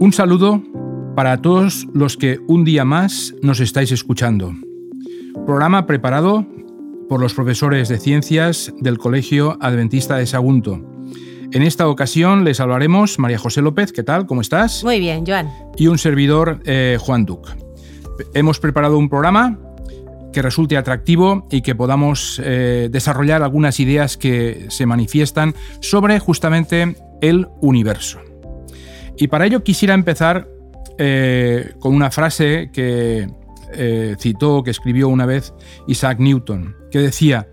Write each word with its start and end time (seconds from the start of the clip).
Un 0.00 0.14
saludo 0.14 0.62
para 1.14 1.42
todos 1.42 1.86
los 1.92 2.16
que 2.16 2.38
un 2.48 2.64
día 2.64 2.86
más 2.86 3.34
nos 3.42 3.60
estáis 3.60 3.92
escuchando. 3.92 4.54
Programa 5.44 5.84
preparado 5.84 6.46
por 7.06 7.20
los 7.20 7.34
profesores 7.34 7.90
de 7.90 7.98
ciencias 7.98 8.72
del 8.80 8.96
Colegio 8.96 9.58
Adventista 9.60 10.16
de 10.16 10.24
Sagunto. 10.24 10.80
En 11.52 11.62
esta 11.62 11.86
ocasión 11.86 12.44
les 12.44 12.60
hablaremos 12.60 13.18
María 13.18 13.36
José 13.36 13.60
López, 13.60 13.92
¿qué 13.92 14.02
tal? 14.02 14.24
¿Cómo 14.24 14.40
estás? 14.40 14.82
Muy 14.84 15.00
bien, 15.00 15.26
Joan. 15.26 15.50
Y 15.76 15.88
un 15.88 15.98
servidor, 15.98 16.62
eh, 16.64 16.96
Juan 16.98 17.26
Duc. 17.26 17.50
Hemos 18.32 18.58
preparado 18.58 18.96
un 18.96 19.10
programa 19.10 19.58
que 20.32 20.40
resulte 20.40 20.78
atractivo 20.78 21.46
y 21.50 21.60
que 21.60 21.74
podamos 21.74 22.40
eh, 22.42 22.88
desarrollar 22.90 23.42
algunas 23.42 23.78
ideas 23.80 24.16
que 24.16 24.64
se 24.70 24.86
manifiestan 24.86 25.54
sobre 25.82 26.18
justamente 26.20 26.96
el 27.20 27.48
universo. 27.60 28.29
Y 29.20 29.28
para 29.28 29.44
ello 29.44 29.62
quisiera 29.62 29.92
empezar 29.92 30.48
eh, 30.98 31.74
con 31.78 31.94
una 31.94 32.10
frase 32.10 32.70
que 32.72 33.28
eh, 33.74 34.16
citó, 34.18 34.62
que 34.62 34.70
escribió 34.70 35.08
una 35.08 35.26
vez 35.26 35.52
Isaac 35.86 36.18
Newton, 36.18 36.74
que 36.90 37.00
decía, 37.00 37.46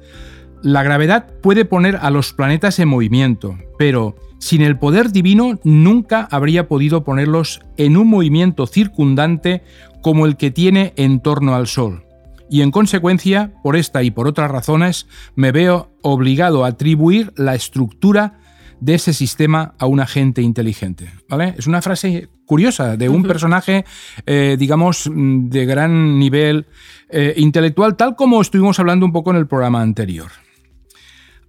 la 0.64 0.82
gravedad 0.82 1.28
puede 1.42 1.66
poner 1.66 1.98
a 1.98 2.10
los 2.10 2.32
planetas 2.32 2.80
en 2.80 2.88
movimiento, 2.88 3.58
pero 3.78 4.16
sin 4.40 4.62
el 4.62 4.80
poder 4.80 5.12
divino 5.12 5.60
nunca 5.66 6.26
habría 6.32 6.70
podido 6.70 7.04
ponerlos 7.04 7.60
en 7.76 7.98
un 7.98 8.08
movimiento 8.08 8.66
circundante 8.66 9.62
como 10.02 10.26
el 10.26 10.38
que 10.38 10.52
tiene 10.52 10.94
en 10.96 11.20
torno 11.20 11.54
al 11.54 11.68
Sol. 11.68 12.06
Y 12.50 12.62
en 12.62 12.72
consecuencia, 12.72 13.52
por 13.62 13.76
esta 13.76 14.04
y 14.04 14.12
por 14.12 14.26
otras 14.30 14.50
razones, 14.50 15.06
me 15.36 15.52
veo 15.52 15.92
obligado 16.02 16.64
a 16.64 16.70
atribuir 16.70 17.34
la 17.36 17.56
estructura 17.56 18.40
de 18.80 18.96
ese 18.96 19.14
sistema 19.14 19.74
a 19.78 19.86
un 19.86 20.00
agente 20.00 20.42
inteligente. 20.42 21.12
¿vale? 21.30 21.56
Es 21.58 21.68
una 21.68 21.82
frase 21.82 22.30
curiosa 22.46 22.98
de 22.98 23.10
un 23.10 23.24
personaje, 23.24 23.86
eh, 24.26 24.56
digamos, 24.58 25.10
de 25.14 25.66
gran 25.66 26.18
nivel 26.20 26.66
eh, 27.10 27.34
intelectual, 27.38 27.96
tal 27.96 28.16
como 28.16 28.42
estuvimos 28.42 28.80
hablando 28.80 29.06
un 29.06 29.12
poco 29.12 29.32
en 29.32 29.38
el 29.38 29.48
programa 29.48 29.82
anterior. 29.82 30.32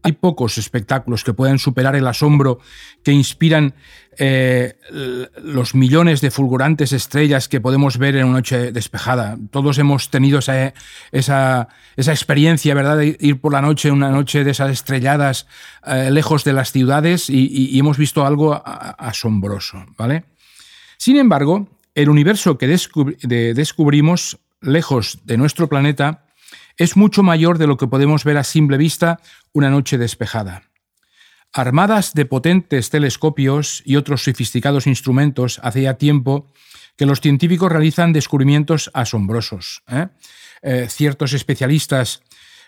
Hay 0.08 0.12
pocos 0.12 0.56
espectáculos 0.56 1.22
que 1.22 1.34
puedan 1.34 1.58
superar 1.58 1.94
el 1.94 2.06
asombro 2.06 2.60
que 3.02 3.12
inspiran 3.12 3.74
eh, 4.16 4.78
los 5.42 5.74
millones 5.74 6.22
de 6.22 6.30
fulgurantes 6.30 6.94
estrellas 6.94 7.46
que 7.46 7.60
podemos 7.60 7.98
ver 7.98 8.16
en 8.16 8.24
una 8.24 8.38
noche 8.38 8.72
despejada. 8.72 9.36
Todos 9.50 9.76
hemos 9.76 10.08
tenido 10.08 10.38
esa, 10.38 10.72
esa, 11.12 11.68
experiencia, 11.98 12.72
¿verdad?, 12.72 12.96
de 12.96 13.18
ir 13.20 13.38
por 13.38 13.52
la 13.52 13.60
noche, 13.60 13.90
una 13.90 14.08
noche 14.08 14.44
de 14.44 14.52
esas 14.52 14.70
estrelladas, 14.70 15.46
eh, 15.84 16.10
lejos 16.10 16.42
de 16.42 16.54
las 16.54 16.72
ciudades, 16.72 17.28
y, 17.28 17.78
hemos 17.78 17.98
visto 17.98 18.24
algo 18.24 18.62
asombroso, 18.64 19.84
¿vale? 19.98 20.24
Sin 20.96 21.18
embargo, 21.18 21.68
el 21.94 22.08
universo 22.08 22.56
que 22.56 22.66
descubrimos 22.66 24.38
lejos 24.62 25.18
de 25.24 25.36
nuestro 25.36 25.68
planeta 25.68 26.27
es 26.78 26.96
mucho 26.96 27.22
mayor 27.22 27.58
de 27.58 27.66
lo 27.66 27.76
que 27.76 27.88
podemos 27.88 28.24
ver 28.24 28.38
a 28.38 28.44
simple 28.44 28.76
vista 28.78 29.20
una 29.52 29.68
noche 29.68 29.98
despejada. 29.98 30.62
Armadas 31.52 32.14
de 32.14 32.24
potentes 32.24 32.90
telescopios 32.90 33.82
y 33.84 33.96
otros 33.96 34.22
sofisticados 34.22 34.86
instrumentos, 34.86 35.60
hace 35.62 35.82
ya 35.82 35.94
tiempo 35.94 36.52
que 36.96 37.06
los 37.06 37.20
científicos 37.20 37.72
realizan 37.72 38.12
descubrimientos 38.12 38.90
asombrosos. 38.94 39.82
¿eh? 39.88 40.08
Eh, 40.62 40.86
ciertos 40.88 41.32
especialistas 41.32 42.22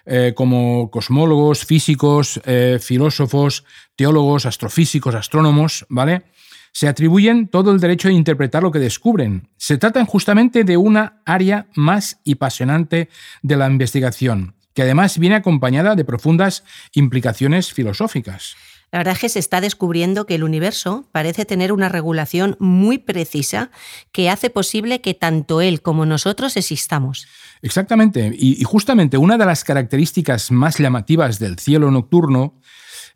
eh, 0.06 0.32
como 0.34 0.90
cosmólogos, 0.90 1.64
físicos, 1.64 2.40
filósofos, 2.80 3.64
teólogos, 3.96 4.46
astrofísicos, 4.46 5.14
astrónomos, 5.14 5.84
¿vale? 5.88 6.24
Se 6.72 6.88
atribuyen 6.88 7.48
todo 7.48 7.72
el 7.72 7.80
derecho 7.80 8.08
de 8.08 8.14
interpretar 8.14 8.62
lo 8.62 8.70
que 8.70 8.78
descubren. 8.78 9.48
Se 9.56 9.78
trata 9.78 10.04
justamente 10.04 10.64
de 10.64 10.76
una 10.76 11.20
área 11.24 11.66
más 11.74 12.20
y 12.24 12.34
apasionante 12.34 13.08
de 13.42 13.56
la 13.56 13.68
investigación, 13.68 14.54
que 14.74 14.82
además 14.82 15.18
viene 15.18 15.36
acompañada 15.36 15.94
de 15.94 16.04
profundas 16.04 16.64
implicaciones 16.92 17.72
filosóficas. 17.72 18.56
La 18.92 18.98
verdad 18.98 19.14
es 19.14 19.20
que 19.20 19.28
se 19.28 19.38
está 19.38 19.60
descubriendo 19.60 20.26
que 20.26 20.34
el 20.34 20.42
universo 20.42 21.08
parece 21.12 21.44
tener 21.44 21.72
una 21.72 21.88
regulación 21.88 22.56
muy 22.58 22.98
precisa 22.98 23.70
que 24.10 24.28
hace 24.28 24.50
posible 24.50 25.00
que 25.00 25.14
tanto 25.14 25.60
él 25.60 25.80
como 25.80 26.06
nosotros 26.06 26.56
existamos. 26.56 27.28
Exactamente. 27.62 28.32
Y, 28.34 28.62
justamente 28.64 29.16
una 29.16 29.38
de 29.38 29.46
las 29.46 29.62
características 29.62 30.50
más 30.50 30.78
llamativas 30.78 31.38
del 31.38 31.58
cielo 31.58 31.90
nocturno 31.90 32.58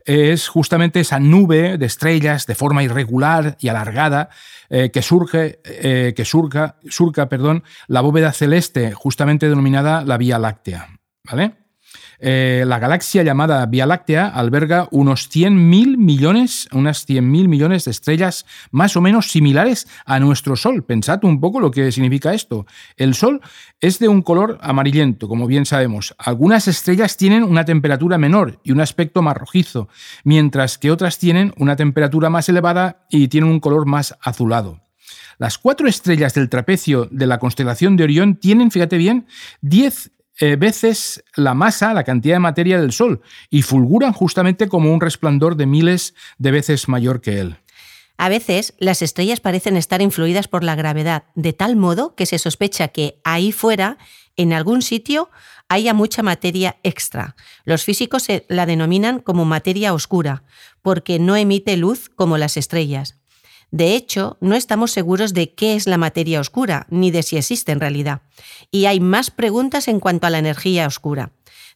es 0.05 0.49
justamente 0.49 1.01
esa 1.01 1.19
nube 1.19 1.79
de 1.79 1.87
estrellas 1.87 2.47
de 2.47 2.55
forma 2.55 2.83
irregular 2.83 3.57
y 3.61 3.69
alargada 3.69 4.29
eh, 4.69 4.91
que 4.91 5.03
surge, 5.03 5.61
eh, 5.65 6.13
que 6.15 6.25
surca, 6.25 6.77
surca 6.89 7.29
perdón, 7.29 7.65
la 7.87 8.01
bóveda 8.01 8.33
celeste, 8.33 8.93
justamente 8.93 9.49
denominada 9.49 10.05
la 10.05 10.19
Vía 10.19 10.39
Láctea. 10.39 10.89
¿Vale? 11.25 11.64
Eh, 12.27 12.65
la 12.67 12.79
galaxia 12.79 13.23
llamada 13.23 13.67
Vía 13.67 13.85
Láctea 13.85 14.29
alberga 14.29 14.89
unos 14.91 15.29
100.000 15.31 15.99
millones, 15.99 16.67
unas 16.73 17.07
100.000 17.07 17.49
millones 17.49 17.85
de 17.85 17.91
estrellas 17.91 18.47
más 18.71 18.97
o 18.97 19.03
menos 19.03 19.31
similares 19.31 19.87
a 20.07 20.19
nuestro 20.21 20.57
Sol. 20.57 20.85
Pensad 20.85 21.23
un 21.25 21.39
poco 21.39 21.61
lo 21.61 21.71
que 21.71 21.93
significa 21.93 22.33
esto. 22.33 22.65
El 22.97 23.15
Sol 23.15 23.43
es 23.79 23.99
de 23.99 24.09
un 24.09 24.23
color 24.23 24.57
amarillento, 24.63 25.29
como 25.29 25.47
bien 25.47 25.67
sabemos. 25.67 26.15
Algunas 26.17 26.67
estrellas 26.67 27.19
tienen 27.19 27.45
una 27.45 27.67
temperatura 27.67 28.17
menor 28.17 28.59
y 28.65 28.73
un 28.73 28.81
aspecto 28.81 29.21
más 29.21 29.37
rojizo, 29.37 29.91
mientras 30.25 30.79
que 30.79 30.91
otras 30.91 31.19
tienen 31.19 31.53
una 31.59 31.77
temperatura 31.77 32.31
más 32.31 32.49
elevada 32.49 33.05
y 33.11 33.29
tienen 33.29 33.51
un 33.51 33.61
color 33.61 33.85
más 33.85 34.17
azulado. 34.23 34.81
Las 35.37 35.59
cuatro 35.59 35.89
estrellas 35.89 36.33
del 36.33 36.49
trapecio 36.49 37.07
de 37.11 37.27
la 37.27 37.39
constelación 37.39 37.97
de 37.97 38.05
Orión 38.05 38.37
tienen, 38.37 38.71
fíjate 38.71 38.97
bien, 38.97 39.27
10 39.61 40.11
eh, 40.41 40.57
veces 40.57 41.25
la 41.37 41.55
masa, 41.55 41.95
la 41.95 42.05
cantidad 42.05 42.37
de 42.37 42.41
materia 42.41 42.81
del 42.81 42.93
Sol, 42.93 43.23
y 43.51 43.63
fulguran 43.63 44.13
justamente 44.13 44.69
como 44.69 44.93
un 44.93 45.01
resplandor 45.01 45.57
de 45.57 45.67
miles 45.67 46.15
de 46.39 46.51
veces 46.51 46.89
mayor 46.89 47.21
que 47.21 47.41
él. 47.41 47.57
A 48.17 48.29
veces 48.29 48.75
las 48.79 49.03
estrellas 49.03 49.41
parecen 49.41 49.77
estar 49.77 50.01
influidas 50.01 50.49
por 50.49 50.63
la 50.63 50.77
gravedad, 50.77 51.25
de 51.35 51.53
tal 51.53 51.77
modo 51.77 52.15
que 52.15 52.27
se 52.27 52.39
sospecha 52.39 52.89
que 52.89 53.21
ahí 53.25 53.51
fuera, 53.53 53.99
en 54.37 54.53
algún 54.53 54.83
sitio, 54.83 55.31
haya 55.69 55.95
mucha 55.95 56.23
materia 56.23 56.77
extra. 56.83 57.37
Los 57.65 57.85
físicos 57.85 58.27
la 58.49 58.67
denominan 58.67 59.21
como 59.21 59.45
materia 59.45 59.95
oscura, 59.95 60.45
porque 60.83 61.19
no 61.19 61.37
emite 61.37 61.77
luz 61.77 62.09
como 62.09 62.39
las 62.39 62.57
estrellas. 62.57 63.17
De 63.71 63.95
hecho, 63.95 64.37
no 64.41 64.55
estamos 64.55 64.93
seguros 64.93 65.35
de 65.35 65.53
qué 65.53 65.75
es 65.75 65.87
la 65.87 65.99
materia 65.99 66.41
oscura, 66.41 66.87
ni 66.91 67.11
de 67.11 67.23
si 67.23 67.37
existe 67.37 67.73
en 67.73 67.81
realidad. 67.81 68.23
Y 68.71 68.87
hay 68.87 69.01
más 69.01 69.31
preguntas 69.31 69.89
en 69.89 70.01
cuanto 70.01 70.27
a 70.27 70.31
la 70.31 70.39
energía 70.39 70.87
oscura. 70.87 71.33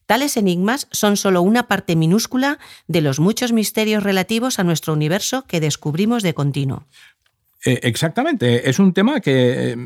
Tales 0.09 0.39
enigmas 0.39 0.89
son 0.91 1.19
solo 1.19 1.43
una 1.43 1.69
parte 1.69 1.95
minúscula 1.95 2.59
de 2.87 3.03
los 3.03 3.21
muchos 3.21 3.53
misterios 3.53 4.03
relativos 4.03 4.59
a 4.59 4.65
nuestro 4.65 4.95
universo 4.95 5.45
que 5.47 5.61
descubrimos 5.61 6.23
de 6.23 6.33
continuo. 6.33 6.87
Eh, 7.63 7.81
exactamente, 7.83 8.71
es 8.71 8.79
un 8.79 8.95
tema 8.95 9.21
que, 9.21 9.77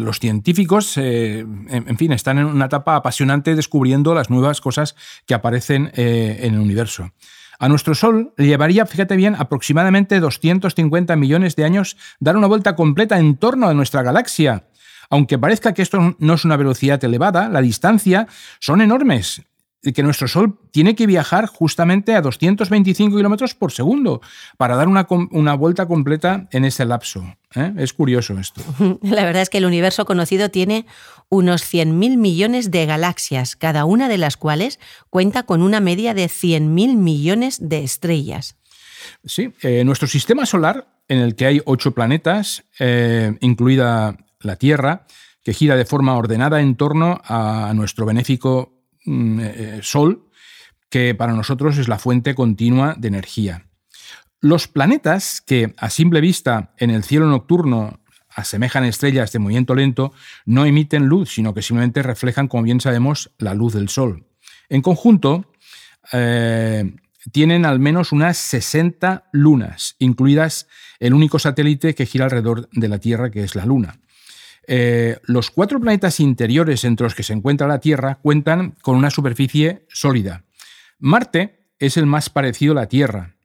los 0.00 0.20
científicos, 0.20 0.96
eh, 0.96 1.44
en, 1.68 1.98
fin, 1.98 2.12
están 2.12 2.38
en 2.38 2.46
una 2.46 2.64
etapa 2.64 2.96
apasionante 2.96 3.54
descubriendo 3.54 4.14
las 4.14 4.30
nuevas 4.30 4.62
cosas 4.62 4.96
que 5.26 5.34
aparecen 5.34 5.90
eh, 5.94 6.38
en 6.40 6.54
el 6.54 6.60
universo. 6.60 7.12
A 7.58 7.68
nuestro 7.68 7.94
Sol 7.94 8.32
le 8.36 8.46
llevaría, 8.46 8.86
fíjate 8.86 9.16
bien, 9.16 9.34
aproximadamente 9.38 10.20
250 10.20 11.16
millones 11.16 11.56
de 11.56 11.64
años 11.64 11.96
dar 12.20 12.36
una 12.36 12.46
vuelta 12.46 12.76
completa 12.76 13.18
en 13.18 13.36
torno 13.36 13.68
a 13.68 13.74
nuestra 13.74 14.02
galaxia. 14.02 14.64
Aunque 15.08 15.38
parezca 15.38 15.72
que 15.72 15.82
esto 15.82 16.16
no 16.18 16.34
es 16.34 16.44
una 16.44 16.56
velocidad 16.56 17.02
elevada, 17.04 17.48
la 17.48 17.62
distancia 17.62 18.26
son 18.58 18.80
enormes 18.80 19.42
que 19.82 20.02
nuestro 20.02 20.28
Sol 20.28 20.58
tiene 20.72 20.94
que 20.94 21.06
viajar 21.06 21.46
justamente 21.46 22.14
a 22.14 22.20
225 22.20 23.16
kilómetros 23.16 23.54
por 23.54 23.72
segundo 23.72 24.20
para 24.56 24.76
dar 24.76 24.88
una, 24.88 25.06
una, 25.30 25.54
vuelta 25.54 25.86
completa 25.86 26.48
en 26.50 26.64
ese 26.64 26.84
lapso. 26.84 27.24
¿eh? 27.54 27.72
Es 27.76 27.92
curioso 27.92 28.38
esto. 28.38 28.62
La 29.02 29.24
verdad 29.24 29.42
es 29.42 29.50
que 29.50 29.58
el 29.58 29.64
universo 29.64 30.04
conocido 30.04 30.50
tiene 30.50 30.86
unos 31.28 31.62
100.000 31.62 32.16
millones 32.16 32.70
de 32.70 32.86
galaxias, 32.86 33.56
cada 33.56 33.84
una 33.84 34.08
de 34.08 34.18
las 34.18 34.36
cuales 34.36 34.80
cuenta 35.10 35.44
con 35.44 35.62
una 35.62 35.80
media 35.80 36.14
de 36.14 36.26
100.000 36.26 36.96
millones 36.96 37.58
de 37.60 37.84
estrellas. 37.84 38.56
Sí, 39.24 39.52
eh, 39.62 39.84
nuestro 39.84 40.08
sistema 40.08 40.46
solar, 40.46 40.88
en 41.08 41.18
el 41.18 41.36
que 41.36 41.46
hay 41.46 41.60
ocho 41.64 41.92
planetas, 41.92 42.64
eh, 42.80 43.36
incluida 43.40 44.16
la 44.40 44.56
Tierra, 44.56 45.06
que 45.44 45.54
gira 45.54 45.76
de 45.76 45.84
forma 45.84 46.16
ordenada 46.16 46.60
en 46.60 46.74
torno 46.74 47.20
a 47.24 47.72
nuestro 47.74 48.04
benéfico 48.04 48.75
eh, 49.06 49.54
eh, 49.78 49.80
sol, 49.82 50.28
que 50.88 51.14
para 51.14 51.32
nosotros 51.32 51.78
es 51.78 51.88
la 51.88 51.98
fuente 51.98 52.34
continua 52.34 52.94
de 52.96 53.08
energía. 53.08 53.66
Los 54.40 54.68
planetas, 54.68 55.40
que 55.40 55.74
a 55.76 55.90
simple 55.90 56.20
vista 56.20 56.74
en 56.78 56.90
el 56.90 57.02
cielo 57.02 57.26
nocturno 57.26 58.00
asemejan 58.28 58.84
estrellas 58.84 59.32
de 59.32 59.38
movimiento 59.38 59.74
lento, 59.74 60.12
no 60.44 60.66
emiten 60.66 61.06
luz, 61.06 61.30
sino 61.34 61.54
que 61.54 61.62
simplemente 61.62 62.02
reflejan, 62.02 62.48
como 62.48 62.62
bien 62.62 62.80
sabemos, 62.80 63.30
la 63.38 63.54
luz 63.54 63.72
del 63.72 63.88
Sol. 63.88 64.26
En 64.68 64.82
conjunto, 64.82 65.50
eh, 66.12 66.94
tienen 67.32 67.64
al 67.64 67.80
menos 67.80 68.12
unas 68.12 68.36
60 68.36 69.28
lunas, 69.32 69.96
incluidas 69.98 70.68
el 71.00 71.14
único 71.14 71.38
satélite 71.38 71.94
que 71.94 72.06
gira 72.06 72.26
alrededor 72.26 72.68
de 72.72 72.88
la 72.88 72.98
Tierra, 72.98 73.30
que 73.30 73.42
es 73.42 73.54
la 73.54 73.66
Luna. 73.66 73.98
Eh, 74.66 75.18
los 75.24 75.50
cuatro 75.50 75.80
planetas 75.80 76.20
interiores 76.20 76.84
entre 76.84 77.04
los 77.04 77.14
que 77.14 77.22
se 77.22 77.32
encuentra 77.32 77.68
la 77.68 77.80
Tierra 77.80 78.18
cuentan 78.20 78.74
con 78.82 78.96
una 78.96 79.10
superficie 79.10 79.86
sólida. 79.88 80.44
Marte 80.98 81.66
es 81.78 81.96
el 81.96 82.06
más 82.06 82.30
parecido 82.30 82.72
a 82.72 82.76
la 82.76 82.88
Tierra. 82.88 83.36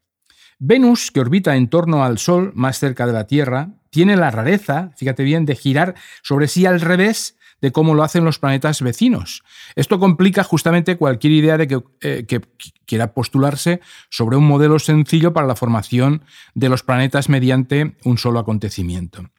Venus, 0.57 1.12
que 1.12 1.19
orbita 1.19 1.56
en 1.56 1.69
torno 1.69 2.03
al 2.03 2.18
Sol, 2.18 2.51
más 2.56 2.79
cerca 2.79 3.07
de 3.07 3.13
la 3.13 3.25
Tierra, 3.25 3.69
tiene 3.89 4.15
la 4.15 4.31
rareza, 4.31 4.91
fíjate 4.95 5.23
bien, 5.23 5.45
de 5.45 5.56
girar 5.56 5.95
sobre 6.21 6.47
sí 6.47 6.65
al 6.65 6.81
revés 6.81 7.35
de 7.62 7.71
cómo 7.71 7.94
lo 7.94 8.03
hacen 8.03 8.25
los 8.25 8.39
planetas 8.39 8.81
vecinos. 8.81 9.44
Esto 9.75 10.00
complica 10.00 10.44
justamente 10.44 10.97
cualquier 10.97 11.33
idea 11.33 11.57
de 11.57 11.68
que, 11.68 11.81
eh, 12.01 12.25
que, 12.27 12.41
quiera 12.85 13.13
postularse 13.13 13.79
sobre 14.09 14.35
un 14.35 14.45
modelo 14.45 14.77
sencillo 14.79 15.31
para 15.31 15.47
la 15.47 15.56
formación 15.56 16.23
de 16.56 16.69
los 16.69 16.83
planetas 16.83 17.29
mediante 17.29 17.95
un 18.03 18.18
solo 18.18 18.39
acontecimiento. 18.39 19.29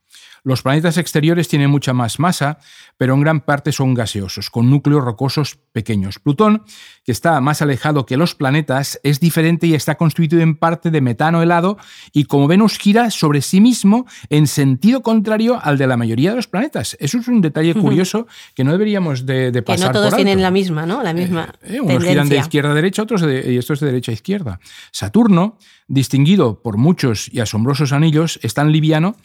Los 0.45 0.63
planetas 0.63 0.99
exteriores 0.99 1.47
tienen 1.47 1.71
mucha 1.71 1.93
más 1.93 2.19
masa, 2.19 2.59
pero 2.97 3.15
en 3.15 3.21
gran 3.21 3.41
parte 3.43 3.71
son 3.71 3.95
gaseosos, 3.95 4.51
con 4.51 4.71
núcleos 4.71 5.05
rocosos 5.05 5.59
pequeños. 5.71 6.19
Plutón, 6.19 6.65
que 7.05 7.13
está 7.13 7.41
más 7.41 7.63
alejado 7.63 8.07
que 8.07 8.17
los 8.17 8.35
planetas, 8.35 8.99
es 9.05 9.21
diferente 9.21 9.69
y 9.69 9.75
está 9.75 9.95
constituido 9.95 10.43
en 10.43 10.57
parte 10.57 10.91
de 10.91 11.01
metano 11.01 11.43
helado 11.43 11.79
y 12.13 12.25
como 12.25 12.49
Venus 12.49 12.77
gira 12.79 13.11
sobre 13.11 13.41
sí 13.41 13.61
mismo 13.61 14.07
en 14.31 14.49
sentido 14.49 15.03
contrario 15.03 15.61
al 15.63 15.79
de 15.79 15.87
la 15.87 15.97
mayoría 15.97 16.31
de 16.31 16.37
los 16.37 16.49
planetas. 16.49 16.97
Eso 16.99 17.19
es 17.19 17.29
un 17.29 17.41
detalle 17.41 17.75
curioso 17.75 18.27
que 18.57 18.65
no 18.65 18.73
deberíamos 18.73 19.25
de, 19.25 19.53
pasar. 19.63 19.93
Que 19.93 19.99
no 19.99 20.01
todos 20.01 20.17
tienen 20.17 20.43
la 20.43 20.51
misma, 20.51 20.87
¿no? 20.87 21.05
La 21.05 21.15
misma. 21.15 21.53
Eh, 21.63 21.77
eh, 21.77 21.81
unos 21.81 22.03
giran 22.03 22.29
de 22.29 22.39
izquierda 22.39 22.73
a 22.73 22.75
derecha, 22.75 23.03
otros 23.03 23.21
de, 23.21 23.53
y 23.53 23.59
estos 23.59 23.79
de 23.79 23.87
derecha 23.87 24.11
a 24.11 24.15
izquierda. 24.15 24.59
Saturno, 24.91 25.57
distinguido 25.87 26.63
por 26.63 26.79
muchos 26.79 27.33
y 27.33 27.39
asombrosos 27.39 27.93
anillos, 27.93 28.41
es 28.43 28.55
tan 28.55 28.73
liviano 28.73 29.17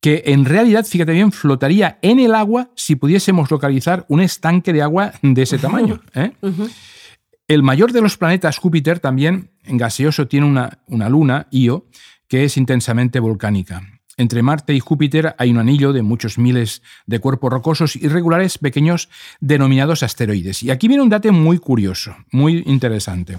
que 0.00 0.22
en 0.26 0.44
realidad, 0.44 0.84
fíjate 0.84 1.12
bien, 1.12 1.32
flotaría 1.32 1.98
en 2.02 2.20
el 2.20 2.34
agua 2.34 2.70
si 2.76 2.96
pudiésemos 2.96 3.50
localizar 3.50 4.04
un 4.08 4.20
estanque 4.20 4.72
de 4.72 4.82
agua 4.82 5.12
de 5.22 5.42
ese 5.42 5.58
tamaño. 5.58 6.00
¿eh? 6.14 6.32
El 7.48 7.62
mayor 7.62 7.92
de 7.92 8.02
los 8.02 8.16
planetas, 8.16 8.58
Júpiter, 8.58 9.00
también 9.00 9.50
en 9.64 9.76
gaseoso 9.76 10.26
tiene 10.26 10.46
una, 10.46 10.78
una 10.86 11.08
luna, 11.08 11.48
Io, 11.50 11.86
que 12.28 12.44
es 12.44 12.56
intensamente 12.56 13.20
volcánica. 13.20 13.82
Entre 14.18 14.42
Marte 14.42 14.72
y 14.72 14.80
Júpiter 14.80 15.34
hay 15.36 15.50
un 15.50 15.58
anillo 15.58 15.92
de 15.92 16.00
muchos 16.00 16.38
miles 16.38 16.80
de 17.06 17.18
cuerpos 17.18 17.52
rocosos 17.52 17.96
irregulares 17.96 18.56
pequeños 18.56 19.10
denominados 19.40 20.02
asteroides. 20.02 20.62
Y 20.62 20.70
aquí 20.70 20.88
viene 20.88 21.02
un 21.02 21.10
dato 21.10 21.30
muy 21.32 21.58
curioso, 21.58 22.16
muy 22.30 22.62
interesante. 22.66 23.38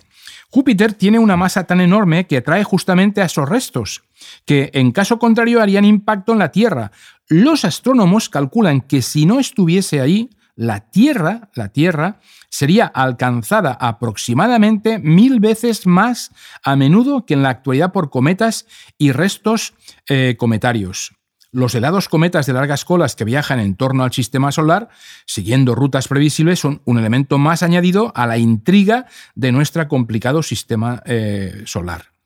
Júpiter 0.51 0.93
tiene 0.93 1.17
una 1.17 1.35
masa 1.35 1.63
tan 1.63 1.81
enorme 1.81 2.27
que 2.27 2.37
atrae 2.37 2.63
justamente 2.63 3.21
a 3.21 3.25
esos 3.25 3.49
restos, 3.49 4.03
que 4.45 4.69
en 4.73 4.91
caso 4.91 5.17
contrario 5.17 5.61
harían 5.61 5.83
impacto 5.83 6.33
en 6.33 6.39
la 6.39 6.51
Tierra. 6.51 6.91
Los 7.27 7.65
astrónomos 7.65 8.29
calculan 8.29 8.81
que 8.81 9.01
si 9.01 9.25
no 9.25 9.39
estuviese 9.39 9.99
ahí, 9.99 10.29
la 10.57 10.81
Tierra, 10.81 11.49
la 11.53 11.69
Tierra, 11.69 12.19
sería 12.49 12.87
alcanzada 12.87 13.77
aproximadamente 13.79 14.99
mil 14.99 15.39
veces 15.39 15.85
más 15.85 16.31
a 16.63 16.75
menudo 16.75 17.25
que 17.25 17.35
en 17.35 17.43
la 17.43 17.49
actualidad 17.49 17.93
por 17.93 18.09
cometas 18.09 18.65
y 18.97 19.11
restos 19.11 19.75
eh, 20.09 20.35
cometarios. 20.37 21.13
Los 21.51 21.75
helados 21.75 22.09
cometas 22.09 22.45
de 22.45 22.53
largas 22.53 22.83
colas 22.83 23.15
que 23.15 23.23
viajan 23.23 23.59
en 23.59 23.75
torno 23.75 24.03
al 24.03 24.11
sistema 24.11 24.51
solar, 24.51 24.89
siguiendo 25.25 25.75
rutas 25.75 26.07
previsibles, 26.07 26.59
son 26.59 26.81
un 26.85 26.97
elemento 26.97 27.37
más 27.37 27.63
añadido 27.63 28.11
a 28.15 28.27
la 28.27 28.37
intriga 28.37 29.05
de 29.35 29.51
nuestro 29.51 29.87
complicado 29.87 30.43
sistema 30.43 31.01
eh, 31.05 31.63
solar. 31.65 32.16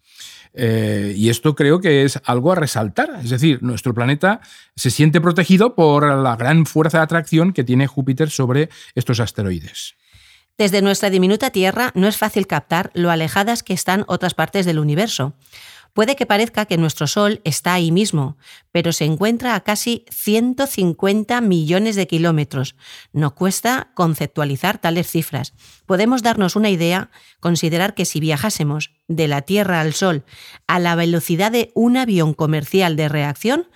Eh, 0.53 1.13
y 1.15 1.29
esto 1.29 1.55
creo 1.55 1.79
que 1.79 2.03
es 2.03 2.19
algo 2.25 2.51
a 2.51 2.55
resaltar. 2.55 3.19
Es 3.23 3.29
decir, 3.29 3.63
nuestro 3.63 3.93
planeta 3.93 4.41
se 4.75 4.91
siente 4.91 5.21
protegido 5.21 5.75
por 5.75 6.07
la 6.07 6.35
gran 6.35 6.65
fuerza 6.65 6.97
de 6.99 7.03
atracción 7.03 7.53
que 7.53 7.63
tiene 7.63 7.87
Júpiter 7.87 8.29
sobre 8.29 8.69
estos 8.95 9.19
asteroides. 9.19 9.95
Desde 10.57 10.81
nuestra 10.81 11.09
diminuta 11.09 11.49
Tierra 11.49 11.91
no 11.95 12.07
es 12.07 12.17
fácil 12.17 12.45
captar 12.45 12.91
lo 12.93 13.09
alejadas 13.09 13.63
que 13.63 13.73
están 13.73 14.03
otras 14.07 14.33
partes 14.33 14.65
del 14.65 14.79
universo. 14.79 15.33
Puede 15.93 16.15
que 16.15 16.25
parezca 16.25 16.65
que 16.65 16.77
nuestro 16.77 17.05
Sol 17.07 17.41
está 17.43 17.73
ahí 17.73 17.91
mismo, 17.91 18.37
pero 18.71 18.93
se 18.93 19.05
encuentra 19.05 19.55
a 19.55 19.61
casi 19.61 20.05
150 20.09 21.41
millones 21.41 21.95
de 21.95 22.07
kilómetros. 22.07 22.75
No 23.11 23.35
cuesta 23.35 23.91
conceptualizar 23.93 24.77
tales 24.77 25.07
cifras. 25.07 25.53
Podemos 25.85 26.23
darnos 26.23 26.55
una 26.55 26.69
idea, 26.69 27.11
considerar 27.39 27.93
que 27.93 28.05
si 28.05 28.19
viajásemos 28.19 28.93
de 29.07 29.27
la 29.27 29.41
Tierra 29.41 29.81
al 29.81 29.93
Sol 29.93 30.23
a 30.67 30.79
la 30.79 30.95
velocidad 30.95 31.51
de 31.51 31.71
un 31.75 31.97
avión 31.97 32.33
comercial 32.33 32.95
de 32.95 33.09
reacción, 33.09 33.67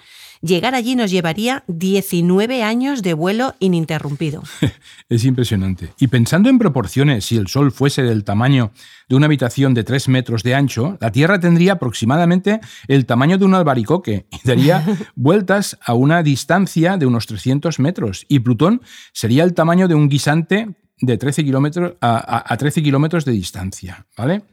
Llegar 0.45 0.75
allí 0.75 0.95
nos 0.95 1.09
llevaría 1.09 1.63
19 1.67 2.61
años 2.61 3.01
de 3.01 3.15
vuelo 3.15 3.55
ininterrumpido. 3.59 4.43
es 5.09 5.23
impresionante. 5.25 5.89
Y 5.99 6.05
pensando 6.05 6.49
en 6.49 6.59
proporciones, 6.59 7.25
si 7.25 7.35
el 7.35 7.47
Sol 7.47 7.71
fuese 7.71 8.03
del 8.03 8.23
tamaño 8.23 8.71
de 9.09 9.15
una 9.15 9.25
habitación 9.25 9.73
de 9.73 9.83
3 9.83 10.07
metros 10.09 10.43
de 10.43 10.53
ancho, 10.53 10.99
la 11.01 11.11
Tierra 11.11 11.39
tendría 11.39 11.73
aproximadamente 11.73 12.59
el 12.87 13.07
tamaño 13.07 13.39
de 13.39 13.45
un 13.45 13.55
albaricoque 13.55 14.27
y 14.29 14.47
daría 14.47 14.85
vueltas 15.15 15.79
a 15.83 15.95
una 15.95 16.21
distancia 16.21 16.97
de 16.97 17.07
unos 17.07 17.25
300 17.25 17.79
metros. 17.79 18.23
Y 18.29 18.37
Plutón 18.41 18.83
sería 19.13 19.43
el 19.43 19.55
tamaño 19.55 19.87
de 19.87 19.95
un 19.95 20.09
guisante 20.09 20.75
de 20.99 21.17
13 21.17 21.43
kilómetros 21.43 21.93
a, 22.01 22.55
13 22.55 22.83
kilómetros 22.83 23.25
de 23.25 23.31
distancia. 23.31 24.05
¿Vale? 24.15 24.43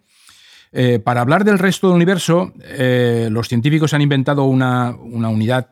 Eh, 0.75 1.01
para 1.01 1.21
hablar 1.21 1.45
del 1.45 1.59
resto 1.59 1.89
del 1.89 1.97
universo, 1.97 2.55
eh, 2.63 3.29
los 3.31 3.47
científicos 3.47 3.93
han 3.93 4.01
inventado 4.01 4.45
una, 4.45 4.97
una 4.97 5.29
unidad 5.29 5.72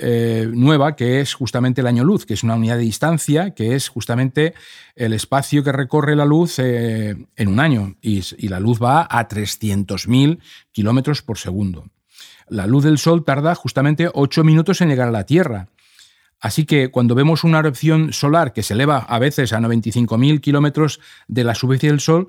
eh, 0.00 0.48
nueva, 0.52 0.96
que 0.96 1.20
es 1.20 1.34
justamente 1.34 1.80
el 1.80 1.86
año 1.86 2.04
luz, 2.04 2.26
que 2.26 2.34
es 2.34 2.42
una 2.42 2.54
unidad 2.54 2.76
de 2.76 2.82
distancia, 2.82 3.54
que 3.54 3.74
es 3.74 3.88
justamente 3.88 4.54
el 4.94 5.12
espacio 5.12 5.62
que 5.62 5.72
recorre 5.72 6.16
la 6.16 6.24
luz 6.24 6.58
eh, 6.58 7.16
en 7.36 7.48
un 7.48 7.60
año, 7.60 7.96
y, 8.00 8.22
la 8.48 8.60
luz 8.60 8.82
va 8.82 9.06
a 9.10 9.28
300.000 9.28 10.40
kilómetros 10.72 11.22
por 11.22 11.38
segundo. 11.38 11.84
La 12.48 12.66
luz 12.66 12.84
del 12.84 12.98
Sol 12.98 13.24
tarda 13.24 13.54
justamente 13.54 14.08
8 14.12 14.44
minutos 14.44 14.80
en 14.80 14.88
llegar 14.88 15.08
a 15.08 15.12
la 15.12 15.24
Tierra. 15.24 15.68
Así 16.40 16.64
que 16.64 16.90
cuando 16.90 17.14
vemos 17.14 17.44
una 17.44 17.58
erupción 17.58 18.12
solar 18.12 18.52
que 18.52 18.62
se 18.62 18.74
eleva 18.74 18.98
a 18.98 19.18
veces 19.18 19.52
a 19.52 19.58
95.000 19.58 20.40
kilómetros 20.40 21.00
de 21.26 21.44
la 21.44 21.54
superficie 21.54 21.90
del 21.90 22.00
Sol, 22.00 22.28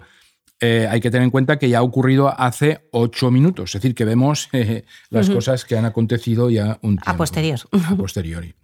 eh, 0.61 0.87
hay 0.89 0.99
que 0.99 1.09
tener 1.09 1.23
en 1.23 1.31
cuenta 1.31 1.57
que 1.57 1.69
ya 1.69 1.79
ha 1.79 1.83
ocurrido 1.83 2.27
hace 2.37 2.87
ocho 2.91 3.31
minutos, 3.31 3.69
es 3.75 3.81
decir, 3.81 3.95
que 3.95 4.05
vemos 4.05 4.49
eh, 4.53 4.85
las 5.09 5.29
cosas 5.29 5.65
que 5.65 5.77
han 5.77 5.85
acontecido 5.85 6.49
ya 6.49 6.79
un 6.81 6.97
tiempo. 6.97 7.09
A 7.09 7.17
posteriori. 7.17 7.61
A 7.71 7.95
posteriori. 7.95 8.55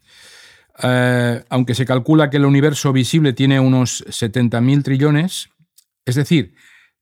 Eh, 0.83 1.43
aunque 1.49 1.73
se 1.73 1.85
calcula 1.85 2.29
que 2.29 2.37
el 2.37 2.45
universo 2.45 2.91
visible 2.91 3.31
tiene 3.31 3.61
unos 3.61 4.05
70.000 4.07 4.83
trillones, 4.83 5.49
es 6.05 6.15
decir, 6.15 6.53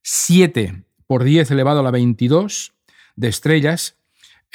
7 0.04 0.84
por 1.08 1.24
10 1.24 1.50
elevado 1.52 1.80
a 1.80 1.84
la 1.84 1.92
22 1.92 2.74
de 3.16 3.28
estrellas, 3.28 3.98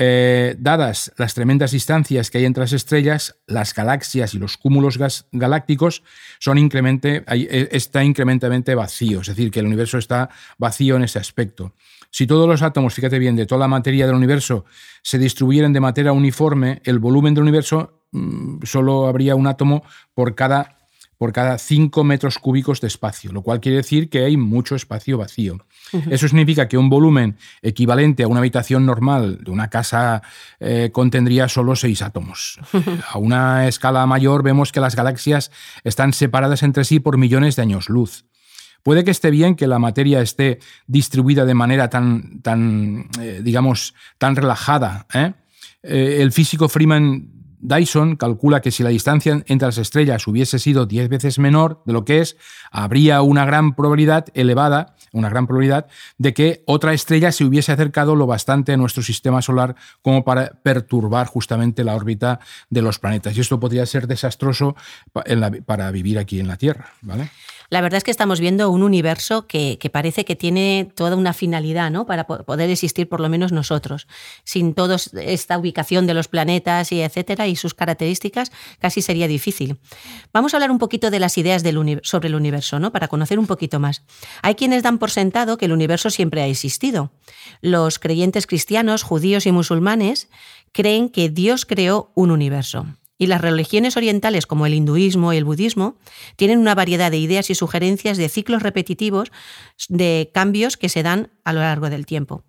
eh, 0.00 0.54
dadas 0.60 1.12
las 1.16 1.34
tremendas 1.34 1.72
distancias 1.72 2.30
que 2.30 2.38
hay 2.38 2.44
entre 2.44 2.62
las 2.62 2.72
estrellas, 2.72 3.40
las 3.48 3.74
galaxias 3.74 4.32
y 4.32 4.38
los 4.38 4.56
cúmulos 4.56 4.96
galácticos 5.32 6.04
son 6.38 6.56
incremente, 6.56 7.24
eh, 7.26 7.68
está 7.72 8.04
incrementalmente 8.04 8.76
vacío, 8.76 9.22
es 9.22 9.26
decir, 9.26 9.50
que 9.50 9.58
el 9.58 9.66
universo 9.66 9.98
está 9.98 10.30
vacío 10.56 10.94
en 10.94 11.02
ese 11.02 11.18
aspecto. 11.18 11.74
Si 12.10 12.28
todos 12.28 12.48
los 12.48 12.62
átomos, 12.62 12.94
fíjate 12.94 13.18
bien, 13.18 13.34
de 13.34 13.46
toda 13.46 13.58
la 13.58 13.68
materia 13.68 14.06
del 14.06 14.14
universo 14.14 14.64
se 15.02 15.18
distribuyeran 15.18 15.72
de 15.72 15.80
manera 15.80 16.12
uniforme, 16.12 16.80
el 16.84 17.00
volumen 17.00 17.34
del 17.34 17.42
universo 17.42 18.04
mm, 18.12 18.62
solo 18.62 19.08
habría 19.08 19.34
un 19.34 19.48
átomo 19.48 19.82
por 20.14 20.36
cada 20.36 20.77
por 21.18 21.32
cada 21.32 21.58
5 21.58 22.04
metros 22.04 22.38
cúbicos 22.38 22.80
de 22.80 22.86
espacio, 22.86 23.32
lo 23.32 23.42
cual 23.42 23.60
quiere 23.60 23.78
decir 23.78 24.08
que 24.08 24.24
hay 24.24 24.36
mucho 24.36 24.76
espacio 24.76 25.18
vacío. 25.18 25.58
Eso 26.10 26.28
significa 26.28 26.68
que 26.68 26.78
un 26.78 26.88
volumen 26.88 27.36
equivalente 27.60 28.22
a 28.22 28.28
una 28.28 28.38
habitación 28.38 28.86
normal 28.86 29.40
de 29.42 29.50
una 29.50 29.68
casa 29.68 30.22
eh, 30.60 30.90
contendría 30.92 31.48
solo 31.48 31.74
6 31.74 32.02
átomos. 32.02 32.60
a 33.10 33.18
una 33.18 33.66
escala 33.66 34.06
mayor 34.06 34.44
vemos 34.44 34.70
que 34.70 34.80
las 34.80 34.94
galaxias 34.94 35.50
están 35.82 36.12
separadas 36.12 36.62
entre 36.62 36.84
sí 36.84 37.00
por 37.00 37.18
millones 37.18 37.56
de 37.56 37.62
años 37.62 37.88
luz. 37.88 38.24
Puede 38.84 39.02
que 39.02 39.10
esté 39.10 39.30
bien 39.30 39.56
que 39.56 39.66
la 39.66 39.80
materia 39.80 40.20
esté 40.20 40.60
distribuida 40.86 41.44
de 41.44 41.54
manera 41.54 41.90
tan, 41.90 42.40
tan 42.42 43.08
eh, 43.20 43.40
digamos, 43.42 43.94
tan 44.18 44.36
relajada. 44.36 45.06
¿eh? 45.12 45.32
el 45.82 46.32
físico 46.32 46.68
Freeman 46.68 47.37
Dyson 47.60 48.16
calcula 48.16 48.60
que 48.60 48.70
si 48.70 48.82
la 48.82 48.90
distancia 48.90 49.42
entre 49.46 49.66
las 49.66 49.78
estrellas 49.78 50.26
hubiese 50.26 50.58
sido 50.58 50.86
10 50.86 51.08
veces 51.08 51.38
menor 51.38 51.82
de 51.86 51.92
lo 51.92 52.04
que 52.04 52.20
es, 52.20 52.36
habría 52.70 53.22
una 53.22 53.44
gran 53.44 53.74
probabilidad 53.74 54.26
elevada, 54.34 54.94
una 55.12 55.28
gran 55.28 55.46
probabilidad 55.46 55.86
de 56.18 56.34
que 56.34 56.62
otra 56.66 56.92
estrella 56.92 57.32
se 57.32 57.44
hubiese 57.44 57.72
acercado 57.72 58.16
lo 58.16 58.26
bastante 58.26 58.72
a 58.72 58.76
nuestro 58.76 59.02
sistema 59.02 59.42
solar 59.42 59.74
como 60.02 60.24
para 60.24 60.52
perturbar 60.62 61.26
justamente 61.26 61.84
la 61.84 61.94
órbita 61.94 62.40
de 62.70 62.82
los 62.82 62.98
planetas. 62.98 63.36
Y 63.36 63.40
esto 63.40 63.58
podría 63.60 63.86
ser 63.86 64.06
desastroso 64.06 64.76
para 65.66 65.90
vivir 65.90 66.18
aquí 66.18 66.40
en 66.40 66.48
la 66.48 66.56
Tierra. 66.56 66.92
¿vale? 67.02 67.30
La 67.70 67.82
verdad 67.82 67.98
es 67.98 68.04
que 68.04 68.10
estamos 68.10 68.40
viendo 68.40 68.70
un 68.70 68.82
universo 68.82 69.46
que, 69.46 69.78
parece 69.92 70.24
que 70.24 70.36
tiene 70.36 70.90
toda 70.94 71.16
una 71.16 71.34
finalidad, 71.34 71.90
¿no? 71.90 72.06
Para 72.06 72.26
poder 72.26 72.70
existir 72.70 73.08
por 73.08 73.20
lo 73.20 73.28
menos 73.28 73.52
nosotros. 73.52 74.06
Sin 74.44 74.72
toda 74.72 74.96
esta 74.96 75.58
ubicación 75.58 76.06
de 76.06 76.14
los 76.14 76.28
planetas 76.28 76.92
y 76.92 77.02
etcétera 77.02 77.46
y 77.46 77.56
sus 77.56 77.74
características, 77.74 78.52
casi 78.78 79.02
sería 79.02 79.28
difícil. 79.28 79.78
Vamos 80.32 80.54
a 80.54 80.56
hablar 80.56 80.70
un 80.70 80.78
poquito 80.78 81.10
de 81.10 81.20
las 81.20 81.36
ideas 81.36 81.62
sobre 82.02 82.28
el 82.28 82.34
universo, 82.34 82.78
¿no? 82.78 82.90
Para 82.90 83.08
conocer 83.08 83.38
un 83.38 83.46
poquito 83.46 83.78
más. 83.80 84.02
Hay 84.42 84.54
quienes 84.54 84.82
dan 84.82 84.98
por 84.98 85.10
sentado 85.10 85.58
que 85.58 85.66
el 85.66 85.72
universo 85.72 86.08
siempre 86.08 86.40
ha 86.40 86.46
existido. 86.46 87.12
Los 87.60 87.98
creyentes 87.98 88.46
cristianos, 88.46 89.02
judíos 89.02 89.44
y 89.44 89.52
musulmanes 89.52 90.28
creen 90.72 91.10
que 91.10 91.28
Dios 91.28 91.66
creó 91.66 92.12
un 92.14 92.30
universo. 92.30 92.86
Y 93.18 93.26
las 93.26 93.40
religiones 93.40 93.96
orientales 93.96 94.46
como 94.46 94.64
el 94.64 94.74
hinduismo 94.74 95.32
y 95.32 95.36
el 95.36 95.44
budismo 95.44 95.96
tienen 96.36 96.58
una 96.58 96.74
variedad 96.74 97.10
de 97.10 97.18
ideas 97.18 97.50
y 97.50 97.54
sugerencias 97.54 98.16
de 98.16 98.28
ciclos 98.28 98.62
repetitivos 98.62 99.32
de 99.88 100.30
cambios 100.32 100.76
que 100.76 100.88
se 100.88 101.02
dan 101.02 101.30
a 101.44 101.52
lo 101.52 101.60
largo 101.60 101.90
del 101.90 102.06
tiempo. 102.06 102.44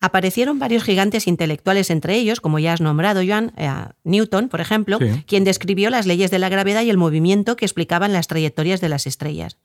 Aparecieron 0.00 0.58
varios 0.58 0.82
gigantes 0.82 1.28
intelectuales 1.28 1.88
entre 1.88 2.16
ellos, 2.16 2.40
como 2.40 2.58
ya 2.58 2.72
has 2.72 2.80
nombrado, 2.80 3.22
Joan, 3.24 3.52
eh, 3.56 3.70
Newton, 4.02 4.48
por 4.48 4.60
ejemplo, 4.60 4.98
quien 5.26 5.44
describió 5.44 5.90
las 5.90 6.06
leyes 6.06 6.32
de 6.32 6.40
la 6.40 6.48
gravedad 6.48 6.82
y 6.82 6.90
el 6.90 6.96
movimiento 6.96 7.54
que 7.54 7.64
explicaban 7.64 8.12
las 8.12 8.26
trayectorias 8.26 8.80
de 8.80 8.88
las 8.88 9.06
estrellas. 9.06 9.58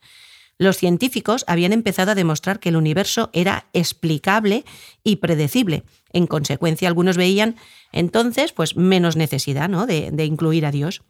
Los 0.59 0.77
científicos 0.77 1.43
habían 1.47 1.71
empezado 1.71 2.11
a 2.11 2.15
demostrar 2.15 2.59
que 2.59 2.69
el 2.69 2.77
universo 2.77 3.29
era 3.33 3.67
explicable 3.73 4.65
y 5.03 5.17
predecible. 5.17 5.83
En 6.11 6.25
consecuencia, 6.25 6.87
algunos 6.87 7.15
veían 7.15 7.55
entonces 7.91 8.53
pues, 8.53 8.75
menos 8.75 9.15
necesidad 9.15 9.69
¿no? 9.69 9.85
de, 9.85 10.09
de 10.11 10.25
incluir 10.25 10.65
a 10.65 10.71
Dios. 10.71 11.03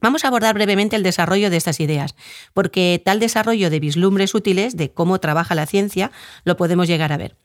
Vamos 0.00 0.24
a 0.24 0.28
abordar 0.28 0.54
brevemente 0.54 0.96
el 0.96 1.02
desarrollo 1.02 1.50
de 1.50 1.56
estas 1.56 1.78
ideas, 1.80 2.14
porque 2.52 3.00
tal 3.04 3.20
desarrollo 3.20 3.70
de 3.70 3.80
vislumbres 3.80 4.34
útiles 4.34 4.76
de 4.76 4.92
cómo 4.92 5.20
trabaja 5.20 5.54
la 5.54 5.66
ciencia 5.66 6.10
lo 6.44 6.56
podemos 6.56 6.88
llegar 6.88 7.12
a 7.12 7.16
ver. 7.16 7.36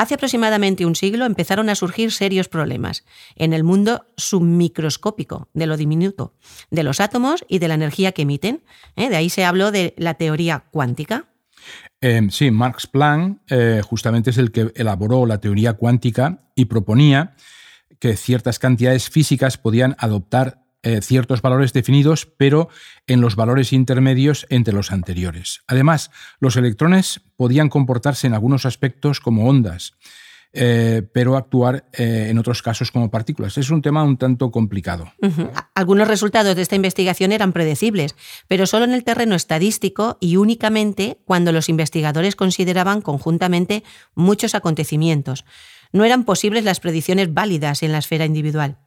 Hace 0.00 0.14
aproximadamente 0.14 0.86
un 0.86 0.96
siglo 0.96 1.26
empezaron 1.26 1.68
a 1.68 1.74
surgir 1.74 2.10
serios 2.10 2.48
problemas 2.48 3.04
en 3.36 3.52
el 3.52 3.64
mundo 3.64 4.06
submicroscópico 4.16 5.50
de 5.52 5.66
lo 5.66 5.76
diminuto, 5.76 6.32
de 6.70 6.84
los 6.84 7.00
átomos 7.00 7.44
y 7.48 7.58
de 7.58 7.68
la 7.68 7.74
energía 7.74 8.12
que 8.12 8.22
emiten. 8.22 8.62
¿eh? 8.96 9.10
De 9.10 9.16
ahí 9.16 9.28
se 9.28 9.44
habló 9.44 9.70
de 9.70 9.92
la 9.98 10.14
teoría 10.14 10.64
cuántica. 10.70 11.26
Em, 12.00 12.30
sí, 12.30 12.50
Max 12.50 12.86
Planck 12.86 13.42
eh, 13.50 13.82
justamente 13.84 14.30
es 14.30 14.38
el 14.38 14.52
que 14.52 14.72
elaboró 14.74 15.26
la 15.26 15.38
teoría 15.38 15.74
cuántica 15.74 16.44
y 16.54 16.64
proponía 16.64 17.36
que 17.98 18.16
ciertas 18.16 18.58
cantidades 18.58 19.10
físicas 19.10 19.58
podían 19.58 19.96
adoptar 19.98 20.64
eh, 20.82 21.00
ciertos 21.02 21.42
valores 21.42 21.72
definidos, 21.72 22.26
pero 22.26 22.68
en 23.06 23.20
los 23.20 23.36
valores 23.36 23.72
intermedios 23.72 24.46
entre 24.48 24.72
los 24.72 24.92
anteriores. 24.92 25.60
Además, 25.66 26.10
los 26.38 26.56
electrones 26.56 27.20
podían 27.36 27.68
comportarse 27.68 28.26
en 28.26 28.34
algunos 28.34 28.64
aspectos 28.64 29.20
como 29.20 29.46
ondas, 29.46 29.92
eh, 30.52 31.02
pero 31.12 31.36
actuar 31.36 31.84
eh, 31.92 32.26
en 32.28 32.38
otros 32.38 32.60
casos 32.60 32.90
como 32.90 33.08
partículas. 33.08 33.56
Es 33.56 33.70
un 33.70 33.82
tema 33.82 34.02
un 34.02 34.16
tanto 34.16 34.50
complicado. 34.50 35.12
Algunos 35.74 36.08
resultados 36.08 36.56
de 36.56 36.62
esta 36.62 36.74
investigación 36.74 37.30
eran 37.30 37.52
predecibles, 37.52 38.16
pero 38.48 38.66
solo 38.66 38.84
en 38.84 38.92
el 38.92 39.04
terreno 39.04 39.36
estadístico 39.36 40.18
y 40.18 40.36
únicamente 40.36 41.18
cuando 41.24 41.52
los 41.52 41.68
investigadores 41.68 42.34
consideraban 42.34 43.00
conjuntamente 43.00 43.84
muchos 44.14 44.56
acontecimientos. 44.56 45.44
No 45.92 46.04
eran 46.04 46.24
posibles 46.24 46.64
las 46.64 46.80
predicciones 46.80 47.32
válidas 47.32 47.82
en 47.84 47.92
la 47.92 47.98
esfera 47.98 48.24
individual. 48.24 48.78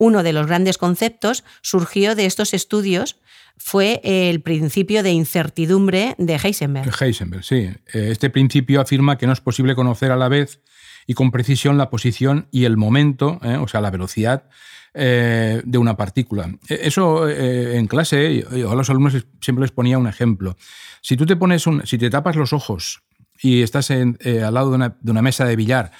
Uno 0.00 0.22
de 0.22 0.32
los 0.32 0.46
grandes 0.46 0.78
conceptos 0.78 1.44
surgió 1.60 2.14
de 2.14 2.24
estos 2.24 2.54
estudios 2.54 3.20
fue 3.58 4.00
el 4.02 4.40
principio 4.40 5.02
de 5.02 5.12
incertidumbre 5.12 6.14
de 6.16 6.36
Heisenberg. 6.42 6.90
Heisenberg, 6.98 7.44
sí. 7.44 7.56
Eh, 7.92 8.08
este 8.10 8.30
principio 8.30 8.80
afirma 8.80 9.18
que 9.18 9.26
no 9.26 9.34
es 9.34 9.42
posible 9.42 9.74
conocer 9.74 10.10
a 10.10 10.16
la 10.16 10.30
vez 10.30 10.62
y 11.06 11.12
con 11.12 11.30
precisión 11.30 11.76
la 11.76 11.90
posición 11.90 12.48
y 12.50 12.64
el 12.64 12.78
momento, 12.78 13.40
eh, 13.42 13.56
o 13.56 13.68
sea, 13.68 13.82
la 13.82 13.90
velocidad 13.90 14.48
eh, 14.94 15.60
de 15.66 15.76
una 15.76 15.98
partícula. 15.98 16.50
E, 16.66 16.80
eso 16.84 17.28
en 17.28 17.86
clase, 17.86 18.46
a 18.50 18.74
los 18.74 18.88
alumnos 18.88 19.14
siempre 19.42 19.64
les 19.64 19.70
ponía 19.70 19.98
un 19.98 20.06
ejemplo. 20.06 20.56
Si 21.02 21.18
tú 21.18 21.26
te 21.26 21.36
pones 21.36 21.66
un, 21.66 21.86
si 21.86 21.98
te 21.98 22.08
tapas 22.08 22.36
los 22.36 22.54
ojos 22.54 23.02
y 23.38 23.60
estás 23.60 23.90
al 23.90 24.16
lado 24.54 24.70
de 24.70 24.76
una, 24.76 24.96
de 24.98 25.10
una 25.10 25.20
mesa 25.20 25.44
de 25.44 25.56
billar 25.56 25.92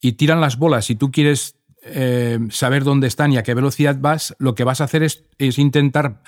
y 0.00 0.12
tiran 0.12 0.40
las 0.40 0.56
bolas 0.56 0.88
y 0.88 0.96
tú 0.96 1.12
quieres 1.12 1.56
eh, 1.84 2.38
saber 2.50 2.84
dónde 2.84 3.08
están 3.08 3.32
y 3.32 3.38
a 3.38 3.42
qué 3.42 3.54
velocidad 3.54 3.96
vas, 3.98 4.36
lo 4.38 4.54
que 4.54 4.62
vas 4.62 4.80
a 4.80 4.84
hacer 4.84 5.02
es, 5.02 5.24
intentar 5.58 6.22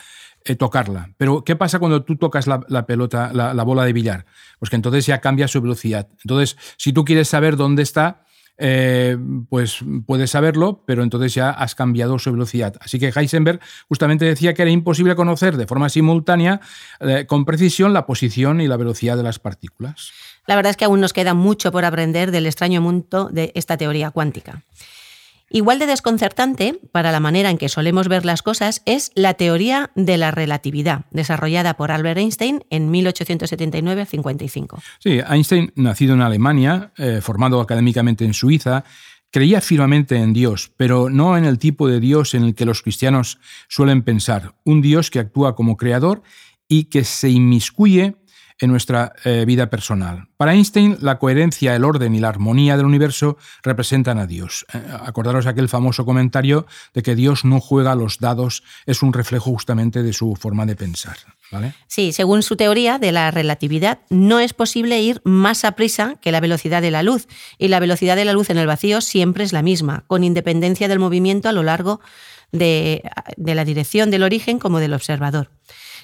eh, 0.45 0.57
tocarla. 0.57 1.11
Pero, 1.17 1.45
¿qué 1.45 1.55
pasa 1.55 1.79
cuando 1.79 2.03
tú 2.03 2.17
tocas 2.17 2.49
la, 2.49 2.87
pelota, 2.87 3.31
la, 3.33 3.63
bola 3.63 3.85
de 3.85 3.93
billar? 3.93 4.27
Pues 4.59 4.69
que 4.69 4.77
entonces 4.77 5.07
ya 5.07 5.21
cambia 5.21 5.47
su 5.47 5.61
velocidad. 5.61 6.09
Entonces, 6.25 6.57
si 6.77 6.93
tú 6.93 7.05
quieres 7.05 7.29
saber 7.29 7.57
dónde 7.57 7.85
está, 7.85 8.25
eh, 8.59 9.17
pues 9.49 9.79
puedes 10.07 10.31
saberlo, 10.31 10.83
pero 10.87 11.05
entonces 11.05 11.35
ya 11.35 11.51
has 11.51 11.77
cambiado 11.77 12.19
su 12.19 12.33
velocidad. 12.33 12.75
Así 12.81 12.99
que 12.99 13.13
Heisenberg 13.15 13.61
justamente 13.89 14.25
decía 14.25 14.55
que 14.55 14.63
era 14.63 14.73
imposible 14.73 15.15
conocer 15.15 15.57
de 15.57 15.69
forma 15.69 15.89
simultánea, 15.89 16.61
con 17.29 17.45
precisión, 17.45 17.93
la 17.93 18.07
posición 18.07 18.61
y 18.61 18.67
la 18.67 18.77
velocidad 18.77 19.17
de 19.17 19.23
las 19.23 19.39
partículas. 19.39 20.11
La 20.47 20.57
verdad 20.57 20.71
es 20.71 20.77
que 20.77 20.85
aún 20.85 21.01
nos 21.01 21.13
queda 21.13 21.33
mucho 21.33 21.71
por 21.71 21.85
aprender 21.85 22.33
del 22.33 22.47
extraño 22.47 22.81
mundo 22.81 23.29
de 23.33 23.53
esta 23.55 23.77
teoría 23.77 24.11
cuántica. 24.11 24.63
Igual 25.55 25.79
de 25.79 25.87
desconcertante 25.87 26.81
para 26.91 27.13
la 27.13 27.21
manera 27.21 27.49
en 27.49 27.59
que 27.59 27.69
solemos 27.69 28.09
ver 28.09 28.25
las 28.25 28.43
cosas 28.43 28.83
es 28.87 29.13
la 29.15 29.35
teoría 29.35 29.93
de 29.95 30.17
la 30.17 30.33
relatividad, 30.33 31.05
desarrollada 31.13 31.75
por 31.75 31.93
Albert 31.93 32.19
Einstein 32.19 32.65
en 32.71 32.93
1879-55. 32.93 34.83
Sí, 34.99 35.21
Einstein, 35.25 35.73
nacido 35.77 36.15
en 36.15 36.23
Alemania, 36.23 36.91
eh, 36.97 37.21
formado 37.23 37.61
académicamente 37.61 38.25
en 38.25 38.35
Suiza, 38.35 38.83
creía 39.31 39.61
firmemente 39.61 40.17
en 40.17 40.33
Dios, 40.33 40.73
pero 40.77 41.09
no 41.09 41.39
en 41.39 41.45
el 41.45 41.61
tipo 41.61 41.87
de 41.87 42.01
Dios 42.01 42.35
en 42.35 42.43
el 42.43 42.57
que 42.57 42.67
los 42.67 42.83
cristianos 42.83 43.39
suelen 43.69 44.03
pensar, 44.03 44.57
un 44.65 44.83
Dios 44.83 45.09
que 45.09 45.21
actúa 45.21 45.55
como 45.55 45.77
creador 45.77 46.25
y 46.67 46.87
que 46.87 47.05
se 47.05 47.31
inmiscuye 47.31 48.17
en 48.59 48.71
nuestra 48.71 49.13
eh, 49.25 49.45
vida 49.47 49.69
personal. 49.69 50.29
Para 50.37 50.55
Einstein, 50.55 50.97
la 51.01 51.19
coherencia, 51.19 51.75
el 51.75 51.85
orden 51.85 52.15
y 52.15 52.21
la 52.21 52.29
armonía 52.29 52.77
del 52.77 52.87
universo 52.87 53.37
representan 53.63 54.19
a 54.19 54.27
Dios. 54.27 54.65
Eh, 54.73 54.81
acordaros 55.03 55.47
aquel 55.47 55.69
famoso 55.69 56.05
comentario 56.05 56.67
de 56.93 57.03
que 57.03 57.17
Dios 57.17 57.45
no 57.45 57.61
juega 57.61 57.95
los 57.95 58.19
dados, 58.21 58.63
es 58.87 59.03
un 59.03 59.13
reflejo 59.13 59.51
justamente 59.51 60.03
de 60.03 60.13
su 60.13 60.37
forma 60.37 60.67
de 60.67 60.77
pensar. 60.77 61.17
¿vale? 61.51 61.75
Sí, 61.89 62.13
según 62.13 62.43
su 62.43 62.57
teoría 62.57 62.99
de 62.99 63.13
la 63.13 63.31
relatividad, 63.31 64.01
no 64.09 64.39
es 64.39 64.55
posible 64.55 65.01
ir 65.01 65.21
más 65.25 65.65
a 65.65 65.73
prisa 65.73 66.17
que 66.21 66.33
la 66.33 66.41
velocidad 66.41 66.83
de 66.83 66.91
la 66.91 67.03
luz, 67.03 67.27
y 67.59 67.69
la 67.69 67.81
velocidad 67.81 68.17
de 68.17 68.25
la 68.25 68.33
luz 68.33 68.51
en 68.51 68.59
el 68.59 68.67
vacío 68.67 69.01
siempre 69.01 69.45
es 69.45 69.53
la 69.53 69.63
misma, 69.63 70.05
con 70.07 70.23
independencia 70.23 70.89
del 70.89 70.99
movimiento 71.01 71.49
a 71.49 71.53
lo 71.53 71.63
largo 71.63 72.01
de 72.01 72.05
la 72.59 73.65
dirección 73.65 74.11
del 74.11 74.23
origen 74.23 74.59
como 74.59 74.81
del 74.81 74.95
observador. 74.95 75.51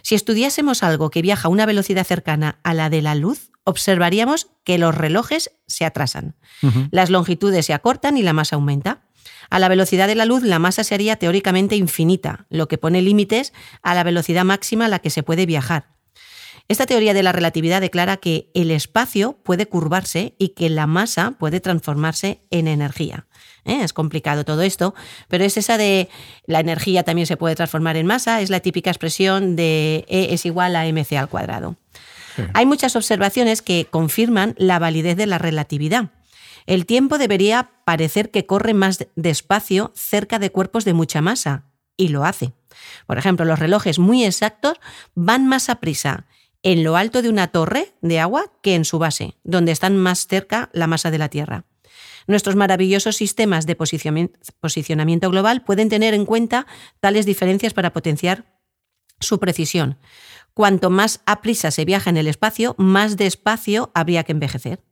Si 0.02 0.14
estudiásemos 0.14 0.82
algo 0.82 1.10
que 1.10 1.22
viaja 1.22 1.48
a 1.48 1.50
una 1.50 1.66
velocidad 1.66 2.06
cercana 2.06 2.58
a 2.62 2.74
la 2.74 2.90
de 2.90 3.02
la 3.02 3.14
luz, 3.14 3.50
observaríamos 3.64 4.48
que 4.64 4.78
los 4.78 4.94
relojes 4.94 5.50
se 5.66 5.84
atrasan, 5.84 6.36
las 6.90 7.10
longitudes 7.10 7.66
se 7.66 7.74
acortan 7.74 8.16
y 8.16 8.22
la 8.22 8.32
masa 8.32 8.56
aumenta. 8.56 9.02
A 9.50 9.58
la 9.58 9.68
velocidad 9.68 10.06
de 10.06 10.14
la 10.14 10.24
luz 10.24 10.42
la 10.42 10.58
masa 10.58 10.84
sería 10.84 11.16
teóricamente 11.16 11.76
infinita, 11.76 12.46
lo 12.50 12.68
que 12.68 12.78
pone 12.78 13.02
límites 13.02 13.52
a 13.82 13.94
la 13.94 14.04
velocidad 14.04 14.44
máxima 14.44 14.86
a 14.86 14.88
la 14.88 15.00
que 15.00 15.10
se 15.10 15.22
puede 15.22 15.44
viajar. 15.44 15.99
Esta 16.70 16.86
teoría 16.86 17.14
de 17.14 17.24
la 17.24 17.32
relatividad 17.32 17.80
declara 17.80 18.18
que 18.18 18.48
el 18.54 18.70
espacio 18.70 19.32
puede 19.32 19.66
curvarse 19.66 20.36
y 20.38 20.50
que 20.50 20.70
la 20.70 20.86
masa 20.86 21.32
puede 21.32 21.58
transformarse 21.58 22.42
en 22.52 22.68
energía. 22.68 23.26
¿eh? 23.64 23.80
Es 23.82 23.92
complicado 23.92 24.44
todo 24.44 24.62
esto, 24.62 24.94
pero 25.26 25.42
es 25.42 25.56
esa 25.56 25.78
de 25.78 26.08
la 26.46 26.60
energía 26.60 27.02
también 27.02 27.26
se 27.26 27.36
puede 27.36 27.56
transformar 27.56 27.96
en 27.96 28.06
masa, 28.06 28.40
es 28.40 28.50
la 28.50 28.60
típica 28.60 28.88
expresión 28.88 29.56
de 29.56 30.04
E 30.06 30.32
es 30.32 30.46
igual 30.46 30.76
a 30.76 30.84
mc 30.84 31.12
al 31.18 31.28
cuadrado. 31.28 31.74
Hay 32.54 32.66
muchas 32.66 32.94
observaciones 32.94 33.62
que 33.62 33.88
confirman 33.90 34.54
la 34.56 34.78
validez 34.78 35.16
de 35.16 35.26
la 35.26 35.38
relatividad. 35.38 36.10
El 36.66 36.86
tiempo 36.86 37.18
debería 37.18 37.72
parecer 37.84 38.30
que 38.30 38.46
corre 38.46 38.74
más 38.74 39.08
despacio 39.16 39.90
cerca 39.96 40.38
de 40.38 40.52
cuerpos 40.52 40.84
de 40.84 40.94
mucha 40.94 41.20
masa, 41.20 41.64
y 41.96 42.08
lo 42.08 42.24
hace. 42.24 42.52
Por 43.06 43.18
ejemplo, 43.18 43.44
los 43.44 43.58
relojes 43.58 43.98
muy 43.98 44.24
exactos 44.24 44.80
van 45.14 45.46
más 45.46 45.68
a 45.68 45.80
prisa 45.80 46.26
en 46.62 46.84
lo 46.84 46.96
alto 46.96 47.22
de 47.22 47.28
una 47.28 47.48
torre 47.48 47.94
de 48.00 48.20
agua 48.20 48.52
que 48.62 48.74
en 48.74 48.84
su 48.84 48.98
base, 48.98 49.36
donde 49.44 49.72
están 49.72 49.96
más 49.96 50.26
cerca 50.26 50.70
la 50.72 50.86
masa 50.86 51.10
de 51.10 51.18
la 51.18 51.28
Tierra. 51.28 51.64
Nuestros 52.26 52.54
maravillosos 52.54 53.16
sistemas 53.16 53.66
de 53.66 53.76
posicionamiento 53.76 55.30
global 55.30 55.62
pueden 55.62 55.88
tener 55.88 56.14
en 56.14 56.26
cuenta 56.26 56.66
tales 57.00 57.26
diferencias 57.26 57.72
para 57.72 57.92
potenciar 57.92 58.44
su 59.20 59.38
precisión. 59.38 59.98
Cuanto 60.54 60.90
más 60.90 61.20
a 61.26 61.40
prisa 61.40 61.70
se 61.70 61.84
viaja 61.84 62.10
en 62.10 62.16
el 62.16 62.26
espacio, 62.26 62.74
más 62.78 63.16
despacio 63.16 63.90
habría 63.94 64.24
que 64.24 64.32
envejecer. 64.32 64.82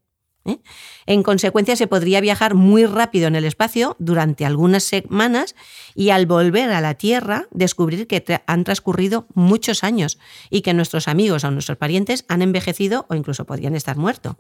¿Eh? 0.49 0.61
En 1.07 1.23
consecuencia, 1.23 1.76
se 1.76 1.87
podría 1.87 2.21
viajar 2.21 2.55
muy 2.55 2.85
rápido 2.85 3.28
en 3.28 3.37
el 3.37 3.45
espacio 3.45 3.97
durante 3.99 4.45
algunas 4.45 4.85
semanas 4.85 5.55
y 5.95 6.11
al 6.11 6.26
volver 6.26 6.71
a 6.71 6.81
la 6.81 6.95
Tierra 6.95 7.47
descubrir 7.50 8.07
que 8.07 8.23
han 8.47 8.64
transcurrido 8.64 9.26
muchos 9.35 9.85
años 9.85 10.19
y 10.50 10.61
que 10.61 10.75
nuestros 10.75 11.09
amigos 11.09 11.45
o 11.45 11.50
nuestros 11.50 11.78
parientes 11.78 12.25
han 12.28 12.43
envejecido 12.43 13.07
o 13.09 13.14
incluso 13.14 13.47
podrían 13.47 13.75
estar 13.75 13.97
muertos. 13.97 14.35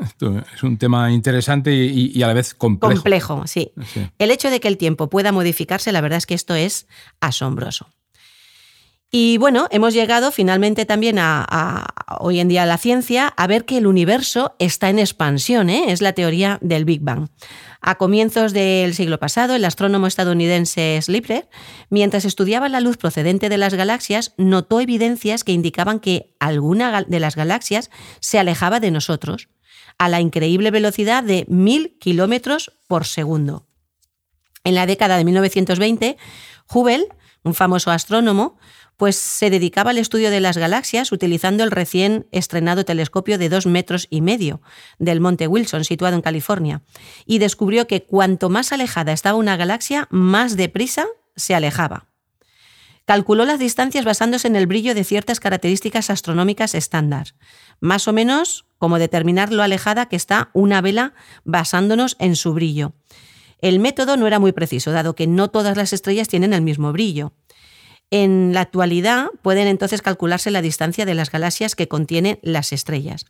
es 0.54 0.62
un 0.62 0.76
tema 0.78 1.10
interesante 1.10 1.74
y, 1.74 2.22
a 2.22 2.26
la 2.26 2.34
vez 2.34 2.54
complejo. 2.54 2.94
Complejo, 2.94 3.46
sí. 3.46 3.72
El 4.18 4.30
hecho 4.30 4.50
de 4.50 4.60
que 4.60 4.68
el 4.68 4.76
tiempo 4.76 5.08
pueda 5.08 5.32
modificarse, 5.32 5.92
la 5.92 6.00
verdad 6.00 6.18
es 6.18 6.26
que 6.26 6.34
esto 6.34 6.54
es 6.54 6.86
asombroso. 7.20 7.88
Y 9.10 9.38
bueno, 9.38 9.68
hemos 9.70 9.94
llegado 9.94 10.30
finalmente 10.30 10.84
también 10.84 11.18
a, 11.18 11.86
hoy 12.20 12.40
en 12.40 12.48
día 12.48 12.64
a 12.64 12.66
la 12.66 12.76
ciencia 12.76 13.28
a 13.28 13.46
ver 13.46 13.64
que 13.64 13.78
el 13.78 13.86
universo 13.86 14.54
está 14.58 14.90
en 14.90 14.98
expansión, 14.98 15.70
¿eh? 15.70 15.84
es 15.88 16.02
la 16.02 16.12
teoría 16.12 16.58
del 16.60 16.84
Big 16.84 17.00
Bang. 17.00 17.28
A 17.80 17.94
comienzos 17.94 18.52
del 18.52 18.94
siglo 18.94 19.18
pasado, 19.18 19.54
el 19.54 19.64
astrónomo 19.64 20.06
estadounidense 20.06 21.00
Slipper, 21.00 21.48
mientras 21.88 22.26
estudiaba 22.26 22.68
la 22.68 22.80
luz 22.80 22.98
procedente 22.98 23.48
de 23.48 23.56
las 23.56 23.72
galaxias, 23.72 24.34
notó 24.36 24.78
evidencias 24.78 25.42
que 25.42 25.52
indicaban 25.52 26.00
que 26.00 26.34
alguna 26.38 27.02
de 27.02 27.20
las 27.20 27.34
galaxias 27.34 27.90
se 28.20 28.38
alejaba 28.38 28.78
de 28.78 28.90
nosotros 28.90 29.48
a 29.96 30.10
la 30.10 30.20
increíble 30.20 30.70
velocidad 30.70 31.24
de 31.24 31.46
mil 31.48 31.96
kilómetros 31.98 32.72
por 32.86 33.06
segundo. 33.06 33.66
En 34.64 34.74
la 34.74 34.84
década 34.84 35.16
de 35.16 35.24
1920, 35.24 36.18
Hubble, 36.70 37.08
un 37.42 37.54
famoso 37.54 37.90
astrónomo, 37.90 38.58
pues 38.98 39.16
se 39.16 39.48
dedicaba 39.48 39.92
al 39.92 39.98
estudio 39.98 40.30
de 40.30 40.40
las 40.40 40.58
galaxias 40.58 41.12
utilizando 41.12 41.62
el 41.62 41.70
recién 41.70 42.26
estrenado 42.32 42.84
telescopio 42.84 43.38
de 43.38 43.48
dos 43.48 43.64
metros 43.64 44.08
y 44.10 44.20
medio 44.20 44.60
del 44.98 45.20
Monte 45.20 45.46
Wilson, 45.46 45.84
situado 45.84 46.16
en 46.16 46.20
California, 46.20 46.82
y 47.24 47.38
descubrió 47.38 47.86
que 47.86 48.02
cuanto 48.02 48.50
más 48.50 48.72
alejada 48.72 49.12
estaba 49.12 49.38
una 49.38 49.56
galaxia, 49.56 50.08
más 50.10 50.56
deprisa 50.56 51.06
se 51.36 51.54
alejaba. 51.54 52.08
Calculó 53.04 53.44
las 53.44 53.60
distancias 53.60 54.04
basándose 54.04 54.48
en 54.48 54.56
el 54.56 54.66
brillo 54.66 54.96
de 54.96 55.04
ciertas 55.04 55.38
características 55.38 56.10
astronómicas 56.10 56.74
estándar, 56.74 57.28
más 57.80 58.08
o 58.08 58.12
menos 58.12 58.66
como 58.78 58.98
determinar 58.98 59.52
lo 59.52 59.62
alejada 59.62 60.06
que 60.06 60.16
está 60.16 60.50
una 60.54 60.80
vela 60.80 61.14
basándonos 61.44 62.16
en 62.18 62.34
su 62.34 62.52
brillo. 62.52 62.94
El 63.60 63.78
método 63.78 64.16
no 64.16 64.26
era 64.26 64.40
muy 64.40 64.50
preciso, 64.50 64.90
dado 64.90 65.14
que 65.14 65.28
no 65.28 65.50
todas 65.50 65.76
las 65.76 65.92
estrellas 65.92 66.26
tienen 66.26 66.52
el 66.52 66.62
mismo 66.62 66.92
brillo. 66.92 67.32
En 68.10 68.52
la 68.54 68.62
actualidad 68.62 69.28
pueden 69.42 69.66
entonces 69.66 70.02
calcularse 70.02 70.50
la 70.50 70.62
distancia 70.62 71.04
de 71.04 71.14
las 71.14 71.30
galaxias 71.30 71.74
que 71.74 71.88
contienen 71.88 72.38
las 72.42 72.72
estrellas. 72.72 73.26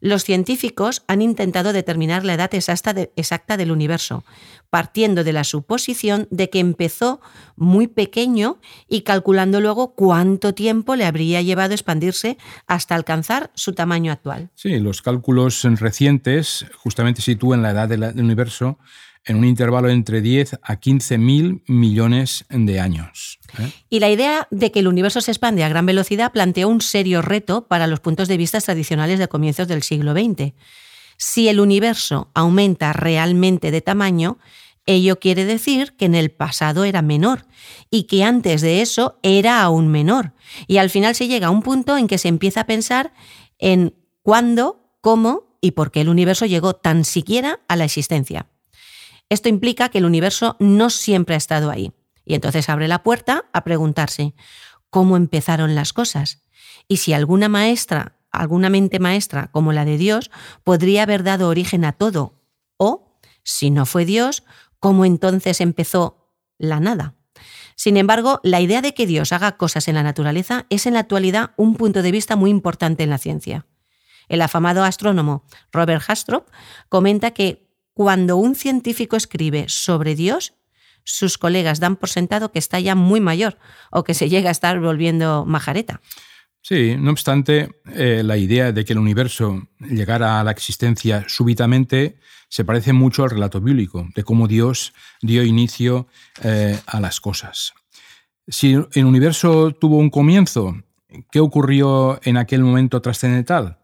Los 0.00 0.24
científicos 0.24 1.02
han 1.08 1.22
intentado 1.22 1.72
determinar 1.72 2.24
la 2.24 2.34
edad 2.34 2.54
exacta, 2.54 3.56
del 3.56 3.70
universo, 3.70 4.24
partiendo 4.70 5.24
de 5.24 5.32
la 5.32 5.44
suposición 5.44 6.28
de 6.30 6.50
que 6.50 6.60
empezó 6.60 7.20
muy 7.56 7.86
pequeño 7.86 8.60
y 8.88 9.02
calculando 9.02 9.60
luego 9.60 9.94
cuánto 9.94 10.54
tiempo 10.54 10.96
le 10.96 11.06
habría 11.06 11.40
llevado 11.42 11.72
expandirse 11.72 12.36
hasta 12.66 12.94
alcanzar 12.94 13.50
su 13.54 13.72
tamaño 13.72 14.12
actual. 14.12 14.50
Sí, 14.54 14.78
los 14.78 15.02
cálculos 15.02 15.62
recientes 15.62 16.66
justamente 16.76 17.22
sitúan 17.22 17.62
la 17.62 17.70
edad 17.70 17.88
del 17.88 18.20
universo 18.20 18.78
en 19.26 19.36
un 19.36 19.44
intervalo 19.44 19.90
entre 19.90 20.20
10 20.20 20.60
a 20.62 20.76
15 20.76 21.18
mil 21.18 21.62
millones 21.66 22.44
de 22.48 22.80
años. 22.80 23.38
¿eh? 23.58 23.70
Y 23.90 24.00
la 24.00 24.08
idea 24.08 24.46
de 24.50 24.70
que 24.70 24.78
el 24.78 24.88
universo 24.88 25.20
se 25.20 25.32
expande 25.32 25.64
a 25.64 25.68
gran 25.68 25.84
velocidad 25.84 26.32
planteó 26.32 26.68
un 26.68 26.80
serio 26.80 27.22
reto 27.22 27.66
para 27.66 27.86
los 27.86 28.00
puntos 28.00 28.28
de 28.28 28.36
vista 28.36 28.60
tradicionales 28.60 29.18
de 29.18 29.28
comienzos 29.28 29.68
del 29.68 29.82
siglo 29.82 30.12
XX. 30.12 30.54
Si 31.18 31.48
el 31.48 31.60
universo 31.60 32.30
aumenta 32.34 32.92
realmente 32.92 33.70
de 33.70 33.80
tamaño, 33.80 34.38
ello 34.86 35.18
quiere 35.18 35.44
decir 35.44 35.94
que 35.96 36.04
en 36.04 36.14
el 36.14 36.30
pasado 36.30 36.84
era 36.84 37.02
menor 37.02 37.46
y 37.90 38.04
que 38.04 38.22
antes 38.22 38.60
de 38.60 38.80
eso 38.80 39.18
era 39.22 39.62
aún 39.62 39.88
menor. 39.88 40.32
Y 40.68 40.76
al 40.76 40.90
final 40.90 41.14
se 41.16 41.26
llega 41.26 41.48
a 41.48 41.50
un 41.50 41.62
punto 41.62 41.96
en 41.96 42.06
que 42.06 42.18
se 42.18 42.28
empieza 42.28 42.60
a 42.60 42.66
pensar 42.66 43.12
en 43.58 43.94
cuándo, 44.22 44.90
cómo 45.00 45.58
y 45.60 45.72
por 45.72 45.90
qué 45.90 46.02
el 46.02 46.08
universo 46.08 46.46
llegó 46.46 46.74
tan 46.74 47.04
siquiera 47.04 47.60
a 47.66 47.74
la 47.74 47.84
existencia. 47.84 48.46
Esto 49.28 49.48
implica 49.48 49.88
que 49.88 49.98
el 49.98 50.04
universo 50.04 50.56
no 50.60 50.90
siempre 50.90 51.34
ha 51.34 51.38
estado 51.38 51.70
ahí. 51.70 51.92
Y 52.24 52.34
entonces 52.34 52.68
abre 52.68 52.88
la 52.88 53.02
puerta 53.02 53.46
a 53.52 53.64
preguntarse, 53.64 54.34
¿cómo 54.90 55.16
empezaron 55.16 55.74
las 55.74 55.92
cosas? 55.92 56.42
Y 56.88 56.98
si 56.98 57.12
alguna 57.12 57.48
maestra, 57.48 58.18
alguna 58.30 58.70
mente 58.70 58.98
maestra 58.98 59.48
como 59.52 59.72
la 59.72 59.84
de 59.84 59.98
Dios, 59.98 60.30
podría 60.64 61.04
haber 61.04 61.22
dado 61.22 61.48
origen 61.48 61.84
a 61.84 61.92
todo. 61.92 62.34
O, 62.76 63.18
si 63.42 63.70
no 63.70 63.86
fue 63.86 64.04
Dios, 64.04 64.44
¿cómo 64.80 65.04
entonces 65.04 65.60
empezó 65.60 66.32
la 66.58 66.80
nada? 66.80 67.14
Sin 67.76 67.96
embargo, 67.96 68.40
la 68.42 68.60
idea 68.60 68.80
de 68.80 68.94
que 68.94 69.06
Dios 69.06 69.32
haga 69.32 69.56
cosas 69.56 69.86
en 69.88 69.94
la 69.96 70.02
naturaleza 70.02 70.66
es 70.70 70.86
en 70.86 70.94
la 70.94 71.00
actualidad 71.00 71.52
un 71.56 71.76
punto 71.76 72.02
de 72.02 72.10
vista 72.10 72.34
muy 72.34 72.50
importante 72.50 73.02
en 73.02 73.10
la 73.10 73.18
ciencia. 73.18 73.66
El 74.28 74.42
afamado 74.42 74.82
astrónomo 74.82 75.44
Robert 75.72 76.02
Hastrop 76.08 76.48
comenta 76.88 77.32
que 77.32 77.65
cuando 77.96 78.36
un 78.36 78.54
científico 78.54 79.16
escribe 79.16 79.70
sobre 79.70 80.14
Dios, 80.14 80.52
sus 81.02 81.38
colegas 81.38 81.80
dan 81.80 81.96
por 81.96 82.10
sentado 82.10 82.52
que 82.52 82.58
está 82.58 82.78
ya 82.78 82.94
muy 82.94 83.20
mayor 83.20 83.56
o 83.90 84.04
que 84.04 84.12
se 84.12 84.28
llega 84.32 84.50
a 84.50 84.52
estar 84.52 84.78
volviendo 84.80 85.46
majareta. 85.46 86.02
Sí, 86.60 86.96
no 86.98 87.10
obstante, 87.10 87.70
eh, 87.94 88.20
la 88.22 88.36
idea 88.36 88.72
de 88.72 88.84
que 88.84 88.92
el 88.92 88.98
universo 88.98 89.66
llegara 89.80 90.38
a 90.38 90.44
la 90.44 90.50
existencia 90.50 91.24
súbitamente 91.26 92.18
se 92.50 92.66
parece 92.66 92.92
mucho 92.92 93.24
al 93.24 93.30
relato 93.30 93.62
bíblico, 93.62 94.06
de 94.14 94.24
cómo 94.24 94.46
Dios 94.46 94.92
dio 95.22 95.42
inicio 95.42 96.06
eh, 96.42 96.78
a 96.86 97.00
las 97.00 97.18
cosas. 97.18 97.72
Si 98.46 98.74
el 98.74 99.04
universo 99.06 99.72
tuvo 99.72 99.96
un 99.96 100.10
comienzo, 100.10 100.82
¿qué 101.32 101.40
ocurrió 101.40 102.20
en 102.24 102.36
aquel 102.36 102.60
momento 102.60 103.00
trascendental? 103.00 103.78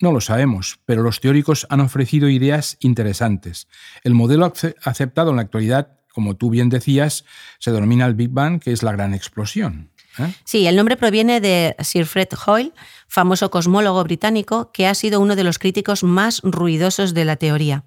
No 0.00 0.12
lo 0.12 0.20
sabemos, 0.20 0.78
pero 0.84 1.02
los 1.02 1.20
teóricos 1.20 1.66
han 1.70 1.80
ofrecido 1.80 2.28
ideas 2.28 2.76
interesantes. 2.80 3.66
El 4.04 4.14
modelo 4.14 4.52
aceptado 4.84 5.30
en 5.30 5.36
la 5.36 5.42
actualidad, 5.42 5.98
como 6.12 6.36
tú 6.36 6.50
bien 6.50 6.68
decías, 6.68 7.24
se 7.58 7.72
denomina 7.72 8.04
el 8.04 8.14
Big 8.14 8.30
Bang, 8.30 8.60
que 8.60 8.72
es 8.72 8.82
la 8.82 8.92
gran 8.92 9.14
explosión. 9.14 9.90
¿eh? 10.18 10.34
Sí, 10.44 10.66
el 10.66 10.76
nombre 10.76 10.98
proviene 10.98 11.40
de 11.40 11.76
Sir 11.80 12.04
Fred 12.04 12.28
Hoyle, 12.46 12.74
famoso 13.08 13.50
cosmólogo 13.50 14.04
británico, 14.04 14.70
que 14.70 14.86
ha 14.86 14.94
sido 14.94 15.20
uno 15.20 15.34
de 15.34 15.44
los 15.44 15.58
críticos 15.58 16.02
más 16.02 16.40
ruidosos 16.42 17.14
de 17.14 17.24
la 17.24 17.36
teoría. 17.36 17.84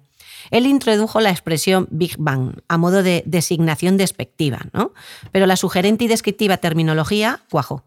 Él 0.50 0.66
introdujo 0.66 1.20
la 1.20 1.30
expresión 1.30 1.86
Big 1.90 2.16
Bang 2.18 2.60
a 2.66 2.78
modo 2.78 3.02
de 3.02 3.22
designación 3.26 3.96
despectiva, 3.96 4.66
¿no? 4.72 4.94
pero 5.32 5.46
la 5.46 5.56
sugerente 5.56 6.04
y 6.04 6.08
descriptiva 6.08 6.56
terminología 6.56 7.40
cuajó. 7.50 7.84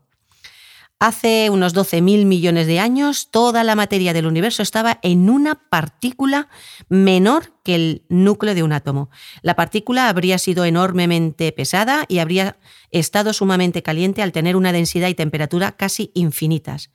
Hace 1.00 1.50
unos 1.50 1.76
12.000 1.76 2.24
millones 2.26 2.66
de 2.66 2.80
años, 2.80 3.30
toda 3.30 3.66
la 3.66 3.76
materia 3.76 4.14
del 4.14 4.26
universo 4.26 4.64
estaba 4.64 5.00
en 5.02 5.30
una 5.30 5.56
partícula 5.56 6.48
menor 6.88 7.52
que 7.64 7.76
el 7.76 8.06
núcleo 8.08 8.56
de 8.56 8.64
un 8.64 8.72
átomo. 8.72 9.10
La 9.42 9.56
partícula 9.56 10.08
habría 10.08 10.38
sido 10.38 10.64
enormemente 10.64 11.52
pesada 11.52 12.06
y 12.08 12.20
habría 12.20 12.58
estado 12.92 13.34
sumamente 13.34 13.84
caliente 13.84 14.22
al 14.22 14.32
tener 14.32 14.56
una 14.56 14.72
densidad 14.72 15.10
y 15.10 15.14
temperatura 15.14 15.74
casi 15.74 16.12
infinitas. 16.14 16.90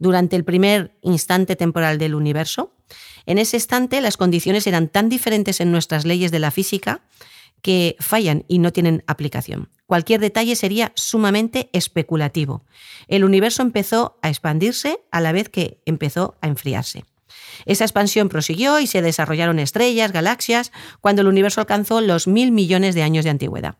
Durante 0.00 0.34
el 0.34 0.44
primer 0.44 0.98
instante 1.00 1.54
temporal 1.54 1.98
del 1.98 2.16
universo, 2.16 2.74
en 3.26 3.38
ese 3.38 3.58
instante 3.58 4.00
las 4.00 4.16
condiciones 4.16 4.66
eran 4.66 4.88
tan 4.88 5.08
diferentes 5.08 5.60
en 5.60 5.70
nuestras 5.70 6.04
leyes 6.04 6.32
de 6.32 6.40
la 6.40 6.50
física 6.50 7.02
que 7.62 7.96
fallan 8.00 8.44
y 8.48 8.58
no 8.58 8.72
tienen 8.72 9.04
aplicación. 9.06 9.70
Cualquier 9.86 10.20
detalle 10.20 10.56
sería 10.56 10.92
sumamente 10.94 11.70
especulativo. 11.72 12.64
El 13.08 13.24
universo 13.24 13.62
empezó 13.62 14.18
a 14.22 14.28
expandirse 14.28 15.00
a 15.10 15.20
la 15.20 15.32
vez 15.32 15.48
que 15.48 15.80
empezó 15.86 16.36
a 16.40 16.48
enfriarse. 16.48 17.04
Esa 17.66 17.84
expansión 17.84 18.28
prosiguió 18.28 18.80
y 18.80 18.86
se 18.86 19.02
desarrollaron 19.02 19.58
estrellas, 19.58 20.12
galaxias, 20.12 20.72
cuando 21.00 21.22
el 21.22 21.28
universo 21.28 21.60
alcanzó 21.60 22.00
los 22.00 22.26
mil 22.26 22.52
millones 22.52 22.94
de 22.94 23.02
años 23.02 23.24
de 23.24 23.30
antigüedad. 23.30 23.76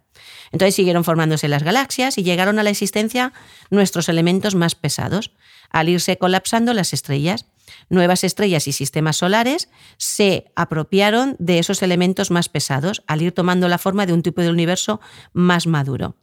Entonces 0.52 0.74
siguieron 0.74 1.04
formándose 1.04 1.48
las 1.48 1.62
galaxias 1.62 2.18
y 2.18 2.22
llegaron 2.22 2.58
a 2.58 2.62
la 2.62 2.70
existencia 2.70 3.32
nuestros 3.70 4.08
elementos 4.08 4.54
más 4.54 4.74
pesados, 4.74 5.32
al 5.70 5.88
irse 5.88 6.18
colapsando 6.18 6.74
las 6.74 6.92
estrellas 6.92 7.46
Nuevas 7.88 8.24
estrellas 8.24 8.68
y 8.68 8.72
sistemas 8.72 9.16
solares 9.16 9.68
se 9.96 10.52
apropiaron 10.56 11.36
de 11.38 11.58
esos 11.58 11.82
elementos 11.82 12.30
más 12.30 12.48
pesados 12.48 13.02
al 13.06 13.22
ir 13.22 13.32
tomando 13.32 13.68
la 13.68 13.78
forma 13.78 14.06
de 14.06 14.12
un 14.12 14.22
tipo 14.22 14.42
de 14.42 14.50
universo 14.50 15.00
más 15.32 15.66
maduro. 15.66 16.16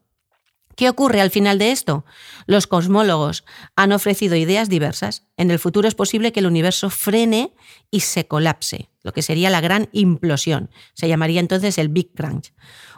¿Qué 0.80 0.88
ocurre 0.88 1.20
al 1.20 1.30
final 1.30 1.60
de 1.60 1.74
esto? 1.74 2.06
Los 2.46 2.66
cosmólogos 2.66 3.44
han 3.76 3.92
ofrecido 3.92 4.38
ideas 4.38 4.70
diversas. 4.70 5.28
En 5.36 5.52
el 5.52 5.60
futuro 5.60 5.90
es 5.90 5.94
posible 5.94 6.32
que 6.32 6.40
el 6.40 6.46
universo 6.46 6.90
frene 6.90 7.54
y 7.92 8.00
se 8.00 8.28
colapse, 8.28 8.90
lo 9.04 9.12
que 9.12 9.22
sería 9.22 9.50
la 9.50 9.60
gran 9.60 9.90
implosión. 9.92 10.70
Se 10.94 11.10
llamaría 11.10 11.42
entonces 11.42 11.78
el 11.80 11.90
Big 11.90 12.14
Crunch. 12.16 12.54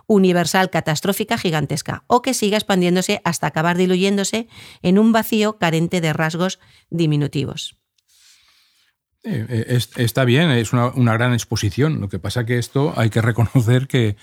Universal 0.06 0.70
catastrófica 0.70 1.40
gigantesca, 1.40 2.04
o 2.06 2.22
que 2.22 2.36
siga 2.36 2.58
expandiéndose 2.58 3.20
hasta 3.24 3.48
acabar 3.48 3.78
diluyéndose 3.78 4.48
en 4.84 5.00
un 5.00 5.12
vacío 5.12 5.58
carente 5.58 6.02
de 6.02 6.14
rasgos 6.14 6.60
diminutivos. 6.92 7.81
Eh, 9.24 9.46
eh, 9.50 9.80
está 9.98 10.26
bien, 10.26 10.50
es 10.50 10.74
una, 10.74 11.14
gran 11.14 11.34
exposición. 11.34 12.02
Lo 12.02 12.10
que 12.10 12.18
pasa 12.18 12.46
que 12.46 12.58
esto 12.58 12.94
hay 12.96 13.12
que 13.12 13.22
reconocer 13.22 13.88
que, 13.88 14.16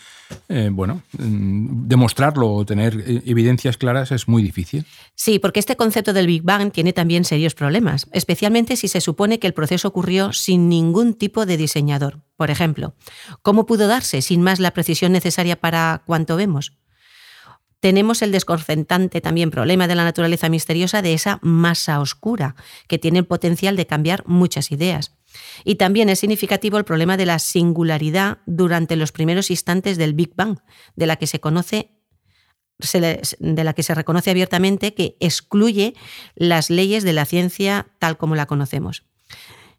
eh, 0.49 0.71
bueno, 0.73 1.03
mm, 1.17 1.87
demostrarlo 1.87 2.53
o 2.53 2.67
tener 2.67 3.05
evidencias 3.25 3.77
claras 3.77 4.11
es 4.11 4.27
muy 4.27 4.43
difícil. 4.43 4.85
Sí, 5.15 5.39
porque 5.39 5.61
este 5.61 5.77
concepto 5.77 6.13
del 6.13 6.27
Big 6.27 6.43
Bang 6.43 6.73
tiene 6.73 6.93
también 6.93 7.25
serios 7.25 7.55
problemas, 7.55 8.09
especialmente 8.13 8.77
si 8.77 8.89
se 8.89 9.01
supone 9.01 9.39
que 9.39 9.47
el 9.47 9.55
proceso 9.55 9.87
ocurrió 9.87 10.33
sin 10.33 10.69
ningún 10.69 11.15
tipo 11.15 11.47
de 11.47 11.57
diseñador. 11.57 12.21
Por 12.37 12.51
ejemplo, 12.51 12.95
¿cómo 13.43 13.67
pudo 13.67 13.87
darse 13.87 14.21
sin 14.21 14.43
más 14.43 14.59
la 14.59 14.73
precisión 14.73 15.13
necesaria 15.13 15.57
para 15.57 16.03
cuanto 16.07 16.37
vemos? 16.37 16.73
Tenemos 17.81 18.23
el 18.23 18.33
desconcertante 18.33 19.21
también 19.21 19.51
problema 19.51 19.87
de 19.87 19.95
la 19.95 20.05
naturaleza 20.05 20.49
misteriosa 20.49 21.03
de 21.03 21.15
esa 21.15 21.39
masa 21.43 22.01
oscura, 22.01 22.57
que 22.89 22.99
tiene 22.99 23.21
el 23.21 23.27
potencial 23.27 23.77
de 23.77 23.87
cambiar 23.87 24.25
muchas 24.27 24.73
ideas. 24.73 25.17
Y 25.65 25.77
también 25.77 26.09
es 26.09 26.21
significativo 26.21 26.79
el 26.79 26.85
problema 26.85 27.17
de 27.17 27.27
la 27.27 27.39
singularidad 27.39 28.39
durante 28.47 28.97
los 28.97 29.13
primeros 29.13 29.51
instantes 29.51 29.97
del 29.97 30.15
Big 30.15 30.35
Bang, 30.35 30.59
de 30.97 31.07
la 31.07 31.17
que 31.17 31.27
se 31.27 31.41
conoce 31.41 31.95
de 33.41 33.65
la 33.65 33.73
que 33.73 33.83
se 33.83 33.93
reconoce 33.93 34.31
abiertamente 34.31 34.95
que 34.95 35.17
excluye 35.19 35.95
las 36.37 36.71
leyes 36.71 37.03
de 37.03 37.13
la 37.13 37.25
ciencia 37.25 37.89
tal 37.99 38.17
como 38.17 38.37
la 38.37 38.47
conocemos. 38.47 39.03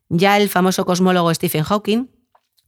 Ya 0.10 0.36
el 0.36 0.50
famoso 0.50 0.86
cosmólogo 0.86 1.34
Stephen 1.34 1.64
Hawking 1.64 2.10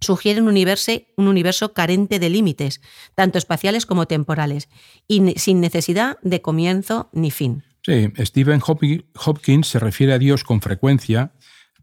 sugiere 0.01 0.41
un 0.41 0.47
universo, 0.47 0.91
un 1.15 1.27
universo 1.27 1.73
carente 1.73 2.19
de 2.19 2.29
límites, 2.29 2.81
tanto 3.15 3.37
espaciales 3.37 3.85
como 3.85 4.07
temporales, 4.07 4.67
y 5.07 5.33
sin 5.37 5.61
necesidad 5.61 6.17
de 6.21 6.41
comienzo 6.41 7.09
ni 7.13 7.31
fin. 7.31 7.63
Sí, 7.83 8.11
Stephen 8.19 8.61
Hopkins 8.61 9.67
se 9.67 9.79
refiere 9.79 10.13
a 10.13 10.19
Dios 10.19 10.43
con 10.43 10.61
frecuencia, 10.61 11.33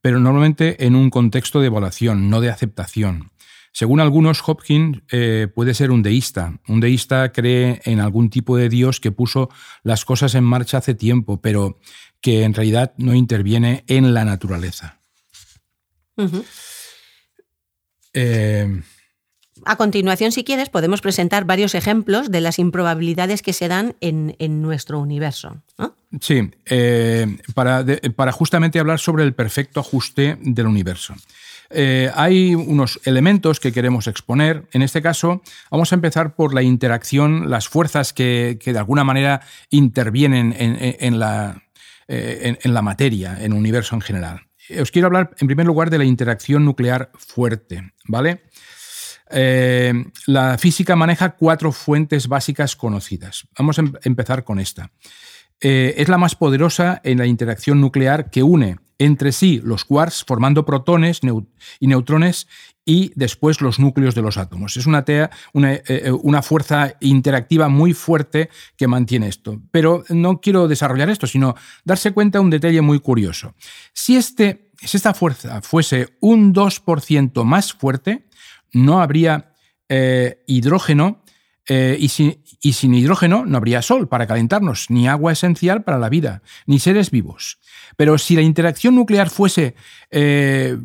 pero 0.03 0.21
normalmente 0.21 0.85
en 0.85 0.95
un 0.95 1.11
contexto 1.11 1.61
de 1.61 1.67
evaluación, 1.67 2.31
no 2.31 2.41
de 2.41 2.51
aceptación. 2.51 3.31
Según 3.73 4.01
algunos, 4.01 4.43
Hopkins 4.47 5.03
eh, 5.11 5.49
puede 5.55 5.75
ser 5.75 5.91
un 5.91 6.03
deísta. 6.03 6.59
Un 6.67 6.81
deísta 6.81 7.33
cree 7.33 7.81
en 7.85 8.01
algún 8.01 8.31
tipo 8.31 8.57
de 8.57 8.69
Dios 8.69 8.99
que 9.01 9.13
puso 9.13 9.51
las 9.83 10.05
cosas 10.05 10.35
en 10.35 10.45
marcha 10.45 10.79
hace 10.79 10.95
tiempo, 10.95 11.41
pero 11.41 11.79
que 12.21 12.45
en 12.45 12.55
realidad 12.55 12.95
no 12.97 13.15
interviene 13.15 13.85
en 13.87 14.15
la 14.15 14.25
naturaleza. 14.25 15.01
Eh, 18.13 18.83
a 19.65 19.77
continuación, 19.77 20.33
si 20.33 20.45
quieres, 20.45 20.71
podemos 20.71 21.01
presentar 21.01 21.45
varios 21.45 21.75
ejemplos 21.75 22.31
de 22.31 22.41
las 22.41 22.59
improbabilidades 22.59 23.43
que 23.43 23.53
se 23.53 23.69
dan 23.69 23.97
en, 24.01 24.63
nuestro 24.63 25.01
universo. 25.01 25.63
Sí, 26.21 26.51
eh, 26.67 27.39
para, 27.55 28.33
justamente 28.33 28.79
hablar 28.79 28.99
sobre 28.99 29.25
el 29.25 29.35
perfecto 29.35 29.81
ajuste 29.81 30.39
del 30.41 30.67
universo. 30.67 31.15
Eh, 31.71 32.11
hay 32.15 32.55
unos 32.55 32.99
elementos 33.05 33.61
que 33.61 33.73
queremos 33.73 34.07
exponer. 34.07 34.65
En 34.73 34.83
este 34.83 35.03
caso, 35.03 35.43
vamos 35.71 35.93
a 35.93 35.97
empezar 35.97 36.35
por 36.35 36.55
la 36.55 36.63
interacción, 36.63 37.51
las 37.51 37.69
fuerzas 37.69 38.13
que, 38.13 38.59
de 38.65 38.79
alguna 38.79 39.05
manera 39.05 39.43
intervienen 39.71 40.55
en, 40.57 41.19
la, 41.19 41.63
en 42.07 42.75
la 42.75 42.83
materia, 42.83 43.37
en 43.39 43.53
el 43.53 43.59
universo 43.59 43.95
en 43.97 44.01
general 44.01 44.48
os 44.81 44.91
quiero 44.91 45.07
hablar 45.07 45.31
en 45.39 45.47
primer 45.47 45.67
lugar 45.67 45.91
de 45.91 45.99
la 45.99 46.05
interacción 46.05 46.65
nuclear 46.65 47.11
fuerte, 47.15 47.93
¿vale? 48.07 48.43
Eh, 49.31 49.93
la 50.27 50.59
física 50.59 50.97
maneja 50.97 51.37
cuatro 51.37 51.73
fuentes 51.73 52.29
básicas 52.29 52.77
conocidas. 52.77 53.47
Vamos 53.59 53.79
a 53.79 53.83
em-, 53.83 53.93
empezar 54.03 54.45
con 54.45 54.59
esta. 54.59 54.91
Eh, 55.61 55.95
es 55.99 56.09
la 56.09 56.19
más 56.19 56.35
poderosa 56.35 57.01
en 57.05 57.19
la 57.19 57.27
interacción 57.27 57.81
nuclear 57.81 58.31
que 58.31 58.43
une 58.43 58.79
entre 58.99 59.33
sí 59.33 59.61
los 59.65 59.85
quarks 59.85 60.25
formando 60.25 60.65
protones 60.65 61.21
y 61.81 61.87
neutrones 61.87 62.49
y 62.85 63.13
después 63.15 63.61
los 63.61 63.79
núcleos 63.79 64.15
de 64.15 64.23
los 64.23 64.39
átomos. 64.39 64.77
Es 64.77 64.87
una, 64.87 65.05
una, 65.53 65.75
eh, 65.75 66.11
una, 66.23 66.43
fuerza 66.43 66.95
interactiva 67.01 67.69
muy 67.69 67.93
fuerte 67.93 68.49
que 68.77 68.89
mantiene 68.89 69.29
esto. 69.29 69.61
Pero 69.71 70.05
no 70.09 70.41
quiero 70.41 70.69
desarrollar 70.69 71.11
esto, 71.11 71.27
sino 71.27 71.55
darse 71.85 72.13
cuenta 72.13 72.39
de 72.39 72.45
un 72.45 72.51
detalle 72.51 72.81
muy 72.81 72.99
curioso. 73.01 73.55
Si, 73.93 74.17
este, 74.17 74.71
si 74.79 74.97
esta 74.97 75.13
fuerza 75.13 75.61
fuese 75.61 76.17
un 76.21 76.55
2% 76.55 77.45
más 77.45 77.75
fuerte, 77.75 78.27
no 78.73 79.03
habría 79.03 79.53
eh, 79.89 80.43
hidrógeno 80.47 81.23
eh, 81.71 81.99
y, 82.01 82.09
sin, 82.09 82.95
hidrógeno 82.95 83.45
no 83.45 83.59
habría 83.59 83.83
sol 83.83 84.09
para 84.09 84.27
calentarnos, 84.27 84.89
ni 84.89 85.07
agua 85.07 85.33
esencial 85.33 85.85
para 85.85 85.99
la 85.99 86.09
vida, 86.09 86.43
ni 86.67 86.79
seres 86.79 87.11
vivos. 87.11 87.59
Pero 87.97 88.17
si 88.17 88.37
la 88.37 88.43
interacción 88.43 88.95
nuclear 88.95 89.29
fuese 89.29 89.75
eh, 90.11 90.79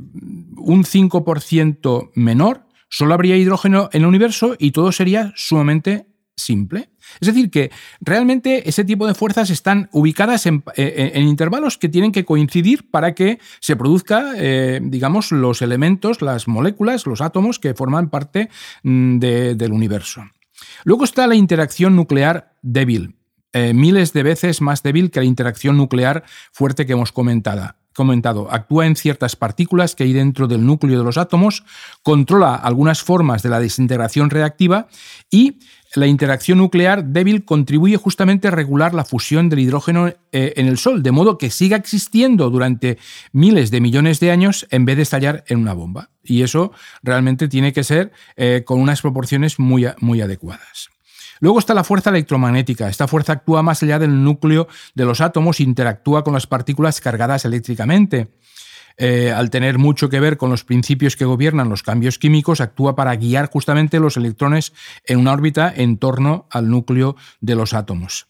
un 0.57 0.83
5% 0.83 2.11
menor, 2.15 2.67
solo 2.89 3.13
habría 3.13 3.37
hidrógeno 3.37 3.89
en 3.93 4.01
el 4.01 4.07
universo 4.07 4.55
y 4.59 4.71
todo 4.71 4.91
sería 4.91 5.31
sumamente 5.37 6.05
simple. 6.35 6.89
Es 7.21 7.27
decir, 7.27 7.49
que 7.49 7.71
realmente 8.01 8.67
ese 8.67 8.83
tipo 8.83 9.07
de 9.07 9.13
fuerzas 9.13 9.51
están 9.51 9.87
ubicadas 9.93 10.45
en, 10.47 10.63
eh, 10.75 11.13
intervalos 11.15 11.77
que 11.77 11.87
tienen 11.87 12.11
que 12.11 12.25
coincidir 12.25 12.89
para 12.91 13.15
que 13.15 13.39
se 13.61 13.77
produzca, 13.77 14.33
digamos, 14.81 15.31
los 15.31 15.61
elementos, 15.61 16.21
las 16.21 16.47
moléculas, 16.49 17.05
los 17.05 17.21
átomos 17.21 17.59
que 17.59 17.73
forman 17.73 18.09
parte 18.09 18.49
mm, 18.83 19.19
del 19.19 19.71
universo. 19.71 20.23
Luego 20.83 21.03
está 21.03 21.27
la 21.27 21.35
interacción 21.35 21.95
nuclear 21.95 22.53
débil, 22.61 23.15
eh, 23.53 23.73
miles 23.73 24.13
de 24.13 24.23
veces 24.23 24.61
más 24.61 24.83
débil 24.83 25.11
que 25.11 25.19
la 25.19 25.25
interacción 25.25 25.77
nuclear 25.77 26.23
fuerte 26.51 26.85
que 26.85 26.93
hemos 26.93 27.11
comentado 27.11 27.75
comentado, 27.93 28.51
actúa 28.51 28.87
en 28.87 28.95
ciertas 28.95 29.35
partículas 29.35 29.95
que 29.95 30.03
hay 30.03 30.13
dentro 30.13 30.47
del 30.47 30.65
núcleo 30.65 30.97
de 30.97 31.05
los 31.05 31.17
átomos, 31.17 31.63
controla 32.01 32.55
algunas 32.55 33.01
formas 33.01 33.43
de 33.43 33.49
la 33.49 33.59
desintegración 33.59 34.29
reactiva 34.29 34.87
y 35.29 35.59
la 35.95 36.07
interacción 36.07 36.57
nuclear 36.57 37.05
débil 37.05 37.45
contribuye 37.45 37.97
justamente 37.97 38.47
a 38.47 38.51
regular 38.51 38.93
la 38.93 39.05
fusión 39.05 39.49
del 39.49 39.59
hidrógeno 39.59 40.07
eh, 40.07 40.53
en 40.55 40.67
el 40.67 40.77
Sol, 40.77 41.03
de 41.03 41.11
modo 41.11 41.37
que 41.37 41.51
siga 41.51 41.77
existiendo 41.77 42.49
durante 42.49 42.97
miles 43.31 43.69
de 43.69 43.81
millones 43.81 44.19
de 44.19 44.31
años 44.31 44.67
en 44.71 44.85
vez 44.85 44.97
de 44.97 45.03
estallar 45.03 45.43
en 45.47 45.59
una 45.59 45.73
bomba. 45.73 46.09
Y 46.23 46.41
eso 46.41 46.71
realmente 47.03 47.47
tiene 47.47 47.73
que 47.73 47.83
ser 47.83 48.11
eh, 48.35 48.63
con 48.65 48.79
unas 48.79 49.01
proporciones 49.01 49.59
muy, 49.59 49.85
adecuadas. 49.85 50.89
Luego 51.39 51.59
está 51.59 51.73
la 51.73 51.83
fuerza 51.83 52.09
electromagnética. 52.09 52.87
Esta 52.87 53.07
fuerza 53.07 53.33
actúa 53.33 53.61
más 53.61 53.83
allá 53.83 53.99
del 53.99 54.23
núcleo 54.23 54.67
de 54.95 55.05
los 55.05 55.21
átomos, 55.21 55.59
interactúa 55.59 56.23
con 56.23 56.33
las 56.33 56.47
partículas 56.47 57.01
cargadas 57.01 57.45
eléctricamente. 57.45 58.29
Eh, 58.97 59.31
al 59.31 59.49
tener 59.49 59.77
mucho 59.77 60.09
que 60.09 60.19
ver 60.19 60.37
con 60.37 60.49
los 60.49 60.63
principios 60.63 61.15
que 61.15 61.25
gobiernan 61.25 61.69
los 61.69 61.83
cambios 61.83 62.19
químicos, 62.19 62.61
actúa 62.61 62.95
para 62.95 63.15
guiar 63.15 63.49
justamente 63.49 63.99
los 63.99 64.17
electrones 64.17 64.73
en 65.05 65.19
una 65.19 65.33
órbita 65.33 65.73
en 65.75 65.97
torno 65.97 66.47
al 66.51 66.69
núcleo 66.69 67.15
de 67.41 67.55
los 67.55 67.73
átomos. 67.73 68.27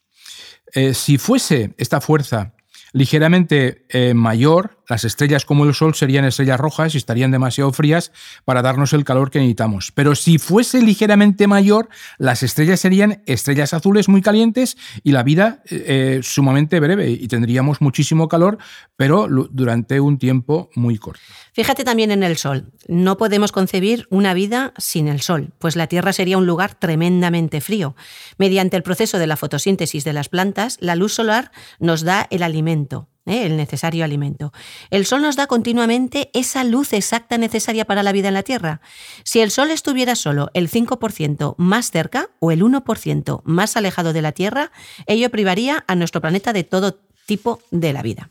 Eh, 0.73 0.93
si 0.93 1.17
fuese 1.17 1.73
esta 1.78 2.02
fuerza 2.02 2.54
ligeramente 2.93 3.86
eh, 3.89 4.13
mayor, 4.13 4.77
las 4.88 5.03
estrellas 5.03 5.45
como 5.45 5.65
el 5.65 5.73
Sol 5.73 5.95
serían 5.95 6.25
estrellas 6.25 6.60
rojas 6.60 6.93
y 6.93 6.97
estarían 6.97 7.32
demasiado 7.32 7.71
frías 7.71 8.12
para 8.45 8.62
darnos 8.62 8.93
el 8.93 9.03
calor 9.03 9.32
que 9.32 9.39
necesitamos. 9.39 9.91
Pero 9.93 10.15
si 10.15 10.38
fuese 10.38 10.82
ligeramente 10.82 11.47
mayor, 11.47 11.89
las 12.17 12.43
estrellas 12.43 12.79
serían 12.79 13.23
estrellas 13.25 13.73
azules 13.73 14.10
muy 14.10 14.21
calientes 14.21 14.77
y 15.03 15.12
la 15.12 15.23
vida 15.23 15.63
eh, 15.69 15.84
eh, 15.88 16.19
sumamente 16.21 16.79
breve 16.79 17.10
y 17.10 17.27
tendríamos 17.27 17.82
muchísimo 17.82 18.27
calor, 18.27 18.58
pero 18.95 19.27
durante 19.27 19.99
un 19.99 20.17
tiempo 20.17 20.69
muy 20.75 20.97
corto. 20.97 21.21
Fíjate 21.53 21.84
también 21.84 22.12
en 22.12 22.23
el 22.23 22.38
Sol. 22.38 22.71
No 22.88 23.17
podemos 23.17 23.51
concebir 23.51 24.08
una 24.10 24.34
vida 24.34 24.73
sin 24.77 25.08
el 25.08 25.21
Sol, 25.21 25.53
pues 25.60 25.75
la 25.75 25.88
Tierra 25.88 26.12
sería 26.12 26.38
un 26.38 26.45
lugar 26.45 26.75
tremendamente 26.75 27.62
frío. 27.62 27.95
Mediante 28.38 28.75
el 28.75 28.84
proceso 28.84 29.17
de 29.17 29.27
la 29.27 29.38
fotosíntesis 29.38 30.03
de 30.03 30.13
las 30.13 30.29
plantas, 30.29 30.77
la 30.82 30.95
luz 30.95 31.13
solar 31.13 31.51
nos 31.79 32.03
da 32.03 32.27
el 32.29 32.43
alimento, 32.43 32.83
¿eh? 33.26 33.46
el 33.46 33.58
necesario 33.58 34.04
alimento. 34.04 34.54
El 34.89 35.06
Sol 35.06 35.22
nos 35.22 35.36
da 35.36 35.48
continuamente 35.48 36.30
esa 36.34 36.63
luz 36.63 36.93
exacta 36.93 37.38
necesaria 37.38 37.86
para 37.86 38.04
la 38.04 38.12
vida 38.12 38.28
en 38.28 38.34
la 38.34 38.43
Tierra. 38.43 38.82
Si 39.24 39.39
el 39.39 39.52
Sol 39.52 39.72
estuviera 39.72 40.15
solo 40.15 40.50
el 40.54 40.69
5% 40.69 41.56
más 41.58 41.91
cerca 41.91 42.30
o 42.39 42.52
el 42.52 42.62
1% 42.62 43.41
más 43.46 43.78
alejado 43.78 44.13
de 44.13 44.22
la 44.22 44.32
Tierra, 44.32 44.72
ello 45.08 45.30
privaría 45.30 45.84
a 45.88 45.96
nuestro 45.96 46.22
planeta 46.22 46.54
de 46.54 46.63
todo 46.63 47.00
tipo 47.26 47.62
de 47.72 47.93
la 47.93 48.02
vida. 48.02 48.30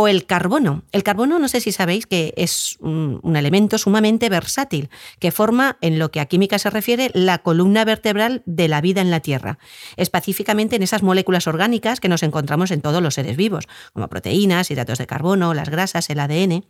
O 0.00 0.06
el 0.06 0.26
carbono. 0.26 0.84
El 0.92 1.02
carbono, 1.02 1.40
no 1.40 1.48
sé 1.48 1.60
si 1.60 1.72
sabéis 1.72 2.06
que 2.06 2.32
es 2.36 2.76
un, 2.78 3.34
elemento 3.34 3.78
sumamente 3.78 4.28
versátil, 4.28 4.90
que 5.18 5.32
forma, 5.32 5.76
en 5.80 5.98
lo 5.98 6.12
que 6.12 6.20
a 6.20 6.26
química 6.26 6.60
se 6.60 6.70
refiere, 6.70 7.10
la 7.14 7.38
columna 7.38 7.84
vertebral 7.84 8.42
de 8.46 8.68
la 8.68 8.80
vida 8.80 9.00
en 9.00 9.10
la 9.10 9.18
Tierra, 9.18 9.58
específicamente 9.96 10.76
en 10.76 10.84
esas 10.84 11.02
moléculas 11.02 11.48
orgánicas 11.48 11.98
que 11.98 12.08
nos 12.08 12.22
encontramos 12.22 12.70
en 12.70 12.80
todos 12.80 13.02
los 13.02 13.14
seres 13.14 13.36
vivos, 13.36 13.66
como 13.92 14.06
proteínas, 14.06 14.70
hidratos 14.70 14.98
de 14.98 15.08
carbono, 15.08 15.52
las 15.52 15.68
grasas, 15.68 16.08
el 16.10 16.20
ADN. 16.20 16.64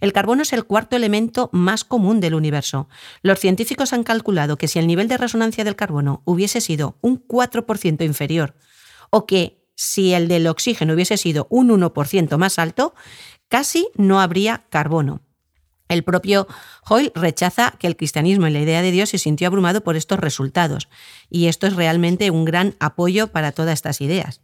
El 0.00 0.14
carbono 0.14 0.40
es 0.40 0.54
el 0.54 0.64
cuarto 0.64 0.96
elemento 0.96 1.50
más 1.52 1.84
común 1.84 2.20
del 2.20 2.32
universo. 2.34 2.88
Los 3.20 3.38
científicos 3.38 3.92
han 3.92 4.02
calculado 4.02 4.56
que 4.56 4.66
si 4.66 4.78
el 4.78 4.86
nivel 4.86 5.08
de 5.08 5.18
resonancia 5.18 5.64
del 5.64 5.76
carbono 5.76 6.22
hubiese 6.24 6.62
sido 6.62 6.96
un 7.02 7.22
4% 7.22 8.02
inferior, 8.02 8.54
o 9.10 9.26
que 9.26 9.61
si 9.82 10.14
el 10.14 10.28
del 10.28 10.46
oxígeno 10.46 10.94
hubiese 10.94 11.16
sido 11.16 11.48
un 11.50 11.68
1% 11.68 12.36
más 12.36 12.60
alto, 12.60 12.94
casi 13.48 13.88
no 13.96 14.20
habría 14.20 14.64
carbono. 14.70 15.22
El 15.88 16.04
propio 16.04 16.46
Hoyle 16.88 17.12
rechaza 17.14 17.74
que 17.78 17.88
el 17.88 17.96
cristianismo 17.96 18.46
en 18.46 18.54
la 18.54 18.60
idea 18.60 18.80
de 18.80 18.92
Dios 18.92 19.10
se 19.10 19.18
sintió 19.18 19.48
abrumado 19.48 19.82
por 19.82 19.96
estos 19.96 20.20
resultados, 20.20 20.88
y 21.28 21.48
esto 21.48 21.66
es 21.66 21.74
realmente 21.74 22.30
un 22.30 22.44
gran 22.44 22.76
apoyo 22.78 23.26
para 23.26 23.50
todas 23.50 23.74
estas 23.74 24.00
ideas. 24.00 24.40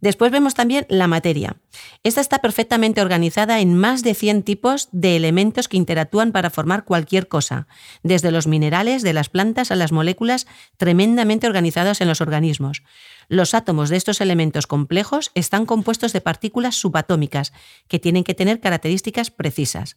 Después 0.00 0.30
vemos 0.30 0.54
también 0.54 0.86
la 0.88 1.08
materia. 1.08 1.56
Esta 2.04 2.20
está 2.20 2.38
perfectamente 2.38 3.02
organizada 3.02 3.58
en 3.58 3.76
más 3.76 4.04
de 4.04 4.14
100 4.14 4.44
tipos 4.44 4.88
de 4.92 5.16
elementos 5.16 5.66
que 5.66 5.76
interactúan 5.76 6.30
para 6.30 6.50
formar 6.50 6.84
cualquier 6.84 7.26
cosa, 7.26 7.66
desde 8.04 8.30
los 8.30 8.46
minerales 8.46 9.02
de 9.02 9.12
las 9.12 9.28
plantas 9.28 9.72
a 9.72 9.76
las 9.76 9.90
moléculas 9.90 10.46
tremendamente 10.76 11.48
organizadas 11.48 12.00
en 12.00 12.08
los 12.08 12.20
organismos. 12.20 12.82
Los 13.28 13.54
átomos 13.54 13.90
de 13.90 13.96
estos 13.96 14.20
elementos 14.20 14.66
complejos 14.66 15.30
están 15.34 15.66
compuestos 15.66 16.12
de 16.12 16.20
partículas 16.20 16.76
subatómicas 16.76 17.52
que 17.86 17.98
tienen 17.98 18.24
que 18.24 18.34
tener 18.34 18.60
características 18.60 19.30
precisas. 19.30 19.96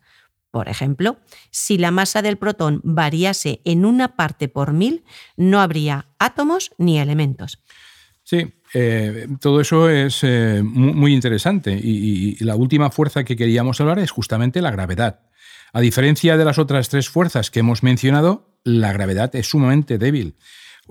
Por 0.51 0.67
ejemplo, 0.67 1.17
si 1.49 1.77
la 1.77 1.91
masa 1.91 2.21
del 2.21 2.37
protón 2.37 2.81
variase 2.83 3.61
en 3.63 3.85
una 3.85 4.17
parte 4.17 4.49
por 4.49 4.73
mil, 4.73 5.05
no 5.37 5.61
habría 5.61 6.07
átomos 6.19 6.71
ni 6.77 6.99
elementos. 6.99 7.63
Sí, 8.23 8.53
eh, 8.73 9.27
todo 9.39 9.61
eso 9.61 9.89
es 9.89 10.19
eh, 10.23 10.61
muy, 10.63 11.13
interesante 11.13 11.71
y, 11.71 12.35
la 12.43 12.55
última 12.55 12.91
fuerza 12.91 13.23
que 13.23 13.35
queríamos 13.35 13.79
hablar 13.81 13.99
es 13.99 14.11
justamente 14.11 14.61
la 14.61 14.71
gravedad. 14.71 15.21
A 15.73 15.79
diferencia 15.79 16.37
de 16.37 16.45
las 16.45 16.59
otras 16.59 16.89
tres 16.89 17.09
fuerzas 17.09 17.49
que 17.49 17.59
hemos 17.59 17.81
mencionado, 17.81 18.57
la 18.63 18.91
gravedad 18.93 19.33
es 19.35 19.47
sumamente 19.47 19.97
débil. 19.97 20.35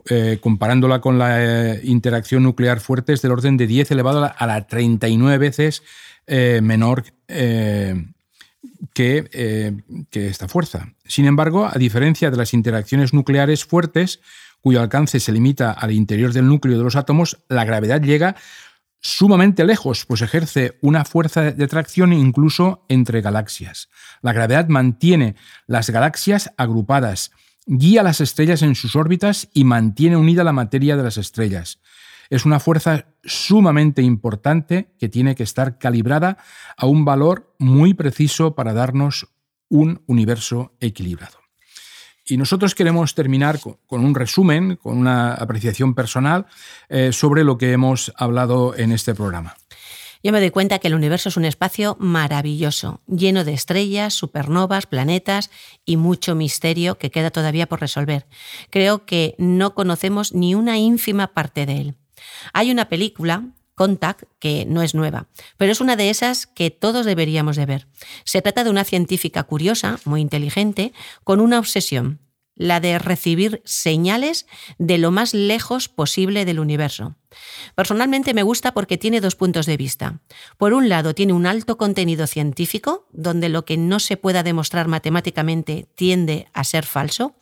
Eh, 0.08 0.38
comparándola 0.40 1.00
con 1.00 1.18
la 1.18 1.76
interacción 1.82 2.42
nuclear 2.42 2.80
fuerte 2.80 3.12
es 3.12 3.22
del 3.22 3.32
orden 3.32 3.56
de 3.56 3.66
10 3.66 3.90
elevado 3.90 4.32
a 4.36 4.46
la, 4.46 4.66
39 4.66 5.38
veces 5.38 5.82
menor 6.26 7.04
eh, 8.94 9.26
que, 10.10 10.28
esta 10.28 10.48
fuerza. 10.48 10.92
Sin 11.04 11.26
embargo, 11.26 11.66
a 11.66 11.78
diferencia 11.78 12.30
de 12.30 12.36
las 12.36 12.54
interacciones 12.54 13.12
nucleares 13.14 13.64
fuertes, 13.64 14.20
cuyo 14.60 14.80
alcance 14.80 15.20
se 15.20 15.32
limita 15.32 15.72
al 15.72 15.92
interior 15.92 16.32
del 16.32 16.46
núcleo 16.46 16.76
de 16.76 16.84
los 16.84 16.96
átomos, 16.96 17.38
la 17.48 17.64
gravedad 17.64 18.02
llega 18.02 18.36
sumamente 19.00 19.64
lejos, 19.64 20.04
pues 20.04 20.20
ejerce 20.20 20.76
una 20.82 21.04
fuerza 21.04 21.52
de 21.52 21.64
atracción 21.64 22.12
incluso 22.12 22.84
entre 22.88 23.22
galaxias. 23.22 23.88
La 24.20 24.34
gravedad 24.34 24.68
mantiene 24.68 25.36
las 25.66 25.88
galaxias 25.88 26.52
agrupadas, 26.58 27.30
guía 27.70 28.02
las 28.02 28.20
estrellas 28.20 28.62
en 28.62 28.74
sus 28.74 28.96
órbitas 28.96 29.48
y 29.54 29.62
mantiene 29.62 30.16
unida 30.16 30.42
la 30.42 30.52
materia 30.52 30.96
de 30.96 31.04
las 31.04 31.16
estrellas. 31.16 31.78
Es 32.28 32.44
una 32.44 32.58
fuerza 32.58 33.06
sumamente 33.22 34.02
importante 34.02 34.92
que 34.98 35.08
tiene 35.08 35.36
que 35.36 35.44
estar 35.44 35.78
calibrada 35.78 36.38
a 36.76 36.86
un 36.86 37.04
valor 37.04 37.54
muy 37.58 37.94
preciso 37.94 38.56
para 38.56 38.72
darnos 38.72 39.28
un 39.68 40.02
universo 40.06 40.74
equilibrado. 40.80 41.38
Y 42.26 42.36
nosotros 42.36 42.74
queremos 42.74 43.14
terminar 43.14 43.60
con 43.60 44.04
un 44.04 44.14
resumen, 44.16 44.76
con 44.76 44.98
una 44.98 45.34
apreciación 45.34 45.94
personal 45.94 46.46
eh, 46.88 47.12
sobre 47.12 47.44
lo 47.44 47.56
que 47.56 47.72
hemos 47.72 48.12
hablado 48.16 48.74
en 48.76 48.90
este 48.90 49.14
programa. 49.14 49.54
Yo 50.22 50.32
me 50.32 50.40
doy 50.40 50.50
cuenta 50.50 50.78
que 50.78 50.88
el 50.88 50.94
universo 50.94 51.30
es 51.30 51.36
un 51.36 51.46
espacio 51.46 51.96
maravilloso, 51.98 53.00
lleno 53.06 53.44
de 53.44 53.54
estrellas, 53.54 54.12
supernovas, 54.12 54.86
planetas 54.86 55.50
y 55.86 55.96
mucho 55.96 56.34
misterio 56.34 56.98
que 56.98 57.10
queda 57.10 57.30
todavía 57.30 57.66
por 57.66 57.80
resolver. 57.80 58.26
Creo 58.68 59.06
que 59.06 59.34
no 59.38 59.74
conocemos 59.74 60.34
ni 60.34 60.54
una 60.54 60.78
ínfima 60.78 61.28
parte 61.28 61.64
de 61.64 61.80
él. 61.80 61.94
Hay 62.52 62.70
una 62.70 62.88
película 62.88 63.44
Contact, 63.80 64.24
que 64.38 64.66
no 64.66 64.82
es 64.82 64.94
nueva, 64.94 65.28
pero 65.56 65.72
es 65.72 65.80
una 65.80 65.96
de 65.96 66.10
esas 66.10 66.46
que 66.46 66.70
todos 66.70 67.06
deberíamos 67.06 67.56
de 67.56 67.64
ver. 67.64 67.88
Se 68.24 68.42
trata 68.42 68.62
de 68.62 68.68
una 68.68 68.84
científica 68.84 69.44
curiosa, 69.44 69.98
muy 70.04 70.20
inteligente, 70.20 70.92
con 71.24 71.40
una 71.40 71.58
obsesión, 71.58 72.20
la 72.60 72.78
de 72.78 72.98
recibir 72.98 73.62
señales 73.64 74.46
de 74.76 74.98
lo 74.98 75.10
más 75.10 75.32
lejos 75.32 75.88
posible 75.88 76.44
del 76.44 76.60
universo. 76.60 77.16
Personalmente 77.74 78.34
me 78.34 78.42
gusta 78.42 78.74
porque 78.74 78.98
tiene 78.98 79.22
dos 79.22 79.34
puntos 79.34 79.64
de 79.64 79.78
vista. 79.78 80.20
Por 80.58 80.74
un 80.74 80.90
lado, 80.90 81.14
tiene 81.14 81.32
un 81.32 81.46
alto 81.46 81.78
contenido 81.78 82.26
científico, 82.26 83.06
donde 83.12 83.48
lo 83.48 83.64
que 83.64 83.78
no 83.78 83.98
se 83.98 84.18
pueda 84.18 84.42
demostrar 84.42 84.88
matemáticamente 84.88 85.88
tiende 85.94 86.48
a 86.52 86.64
ser 86.64 86.84
falso, 86.84 87.34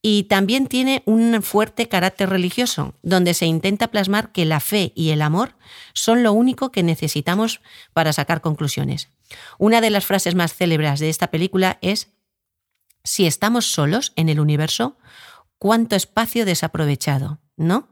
y 0.00 0.22
también 0.22 0.68
tiene 0.68 1.02
un 1.04 1.42
fuerte 1.42 1.88
carácter 1.88 2.30
religioso, 2.30 2.94
donde 3.02 3.34
se 3.34 3.44
intenta 3.44 3.88
plasmar 3.88 4.32
que 4.32 4.46
la 4.46 4.60
fe 4.60 4.94
y 4.96 5.10
el 5.10 5.20
amor 5.20 5.56
son 5.92 6.22
lo 6.22 6.32
único 6.32 6.72
que 6.72 6.82
necesitamos 6.82 7.60
para 7.92 8.14
sacar 8.14 8.40
conclusiones. 8.40 9.10
Una 9.58 9.82
de 9.82 9.90
las 9.90 10.06
frases 10.06 10.34
más 10.34 10.54
célebres 10.54 10.98
de 10.98 11.10
esta 11.10 11.30
película 11.30 11.78
es, 11.82 12.08
si 13.04 13.26
estamos 13.26 13.72
solos 13.72 14.12
en 14.16 14.28
el 14.28 14.40
universo, 14.40 14.98
¿cuánto 15.58 15.96
espacio 15.96 16.44
desaprovechado? 16.44 17.40
¿No? 17.56 17.88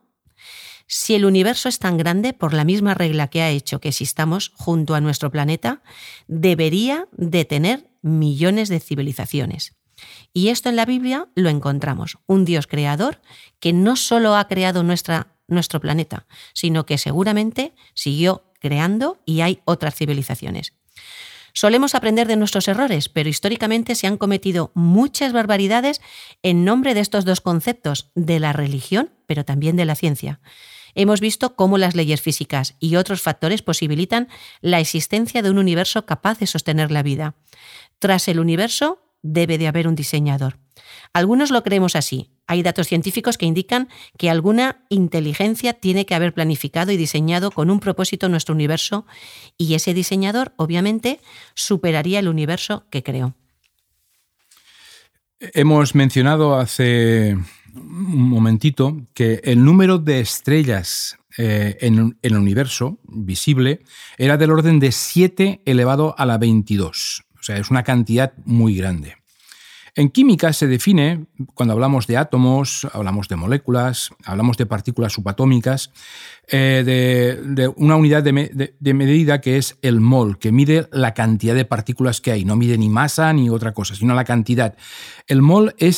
Si 0.87 1.15
el 1.15 1.27
universo 1.27 1.69
es 1.69 1.79
tan 1.79 1.99
grande 1.99 2.33
por 2.33 2.55
la 2.55 2.65
misma 2.65 2.95
regla 2.95 3.29
que 3.29 3.43
ha 3.43 3.51
hecho 3.51 3.79
que 3.79 3.91
existamos 3.91 4.53
junto 4.57 4.95
a 4.95 5.03
nuestro 5.03 5.31
planeta, 5.31 5.83
debería 6.29 7.09
de 7.13 7.45
tener 7.45 7.91
millones 8.01 8.71
de 8.71 8.81
civilizaciones. 8.81 9.77
Y 10.33 10.49
esto 10.49 10.71
en 10.71 10.77
la 10.77 10.87
Biblia 10.87 11.29
lo 11.35 11.51
encontramos, 11.51 12.19
un 12.27 12.45
Dios 12.45 12.67
creador 12.67 13.21
que 13.61 13.73
no 13.75 13.97
solo 13.97 14.37
ha 14.37 14.49
creado 14.49 14.83
nuestra, 14.83 15.37
nuestro 15.47 15.81
planeta, 15.81 16.27
sino 16.55 16.87
que 16.87 16.97
seguramente 16.97 17.75
siguió 17.95 18.45
creando 18.61 19.21
y 19.27 19.43
hay 19.43 19.61
otras 19.65 19.95
civilizaciones. 19.95 20.73
Solemos 21.61 21.97
aprender 21.97 22.29
de 22.29 22.37
nuestros 22.37 22.69
errores, 22.69 23.09
pero 23.09 23.29
históricamente 23.29 23.97
se 23.97 24.07
han 24.07 24.17
cometido 24.17 24.71
muchas 24.77 25.33
barbaridades 25.33 26.01
en 26.45 26.65
nombre 26.65 26.95
de 26.95 27.01
estos 27.01 27.25
dos 27.25 27.41
conceptos, 27.41 28.13
de 28.15 28.39
la 28.39 28.53
religión, 28.53 29.11
pero 29.27 29.45
también 29.45 29.75
de 29.75 29.85
la 29.85 29.97
ciencia. 29.97 30.39
Hemos 30.95 31.21
visto 31.21 31.57
cómo 31.57 31.77
las 31.77 31.97
leyes 31.97 32.23
físicas 32.23 32.77
y 32.79 32.95
otros 32.95 33.23
factores 33.23 33.63
posibilitan 33.63 34.29
la 34.61 34.79
existencia 34.79 35.43
de 35.43 35.51
un 35.51 35.59
universo 35.59 36.07
capaz 36.07 36.39
de 36.39 36.47
sostener 36.47 36.93
la 36.93 37.03
vida. 37.03 37.35
Tras 37.99 38.29
el 38.29 38.39
universo 38.39 39.03
debe 39.23 39.59
de 39.59 39.67
haber 39.67 39.89
un 39.89 39.97
diseñador. 39.97 40.61
Algunos 41.13 41.51
lo 41.51 41.65
creemos 41.65 41.97
así. 41.97 42.38
Hay 42.49 42.63
datos 42.63 42.89
científicos 42.89 43.39
que 43.39 43.47
indican 43.47 43.89
que 44.17 44.29
alguna 44.29 44.83
inteligencia 44.89 45.75
tiene 45.75 46.07
que 46.07 46.17
haber 46.17 46.35
planificado 46.35 46.91
y 46.91 46.97
diseñado 46.97 47.53
con 47.53 47.71
un 47.71 47.79
propósito 47.79 48.29
nuestro 48.29 48.55
universo 48.55 49.07
y 49.57 49.75
ese 49.75 49.95
diseñador 49.95 50.53
obviamente 50.57 51.21
superaría 51.55 52.19
el 52.19 52.27
universo 52.27 52.87
que 52.91 53.05
creó. 53.05 53.35
Hemos 55.39 55.95
mencionado 55.95 56.57
hace 56.57 57.37
un 57.75 58.29
momentito 58.29 58.97
que 59.15 59.41
el 59.45 59.65
número 59.65 59.99
de 59.99 60.19
estrellas 60.19 61.17
eh, 61.37 61.77
en, 61.81 62.19
el 62.23 62.37
universo 62.37 62.99
visible 63.05 63.85
era 64.17 64.37
del 64.37 64.51
orden 64.51 64.81
de 64.81 64.91
7 64.91 65.63
elevado 65.65 66.17
a 66.19 66.27
la 66.27 66.39
22 66.39 67.29
sea, 67.49 67.57
es 67.59 67.71
una 67.71 67.83
cantidad 67.83 68.33
muy 68.45 68.77
grande. 68.77 69.17
En 69.95 70.11
química 70.11 70.53
se 70.53 70.67
define, 70.67 71.27
cuando 71.55 71.73
hablamos 71.73 72.07
de 72.07 72.17
átomos, 72.17 72.87
hablamos 72.93 73.29
de 73.29 73.37
moléculas, 73.37 74.11
hablamos 74.25 74.57
de 74.57 74.67
partículas 74.67 75.13
subatómicas, 75.13 75.91
eh, 76.49 76.83
de, 76.85 77.69
una 77.77 77.97
unidad 77.97 78.23
de, 78.23 78.95
medida 78.95 79.41
que 79.41 79.57
es 79.57 79.79
el 79.83 80.01
mol, 80.01 80.39
que 80.39 80.53
mide 80.53 80.89
la 80.93 81.15
cantidad 81.15 81.55
de 81.55 81.65
partículas 81.65 82.21
que 82.21 82.33
hay. 82.33 82.45
No 82.45 82.57
mide 82.57 82.79
ni 82.79 82.89
masa 82.89 83.33
ni 83.33 83.51
otra 83.51 83.73
cosa, 83.73 83.95
sino 83.95 84.15
la 84.15 84.25
cantidad. 84.25 84.77
El 85.27 85.43
mol 85.43 85.75
eh, 85.79 85.93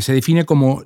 se 0.00 0.12
define 0.12 0.44
como 0.44 0.84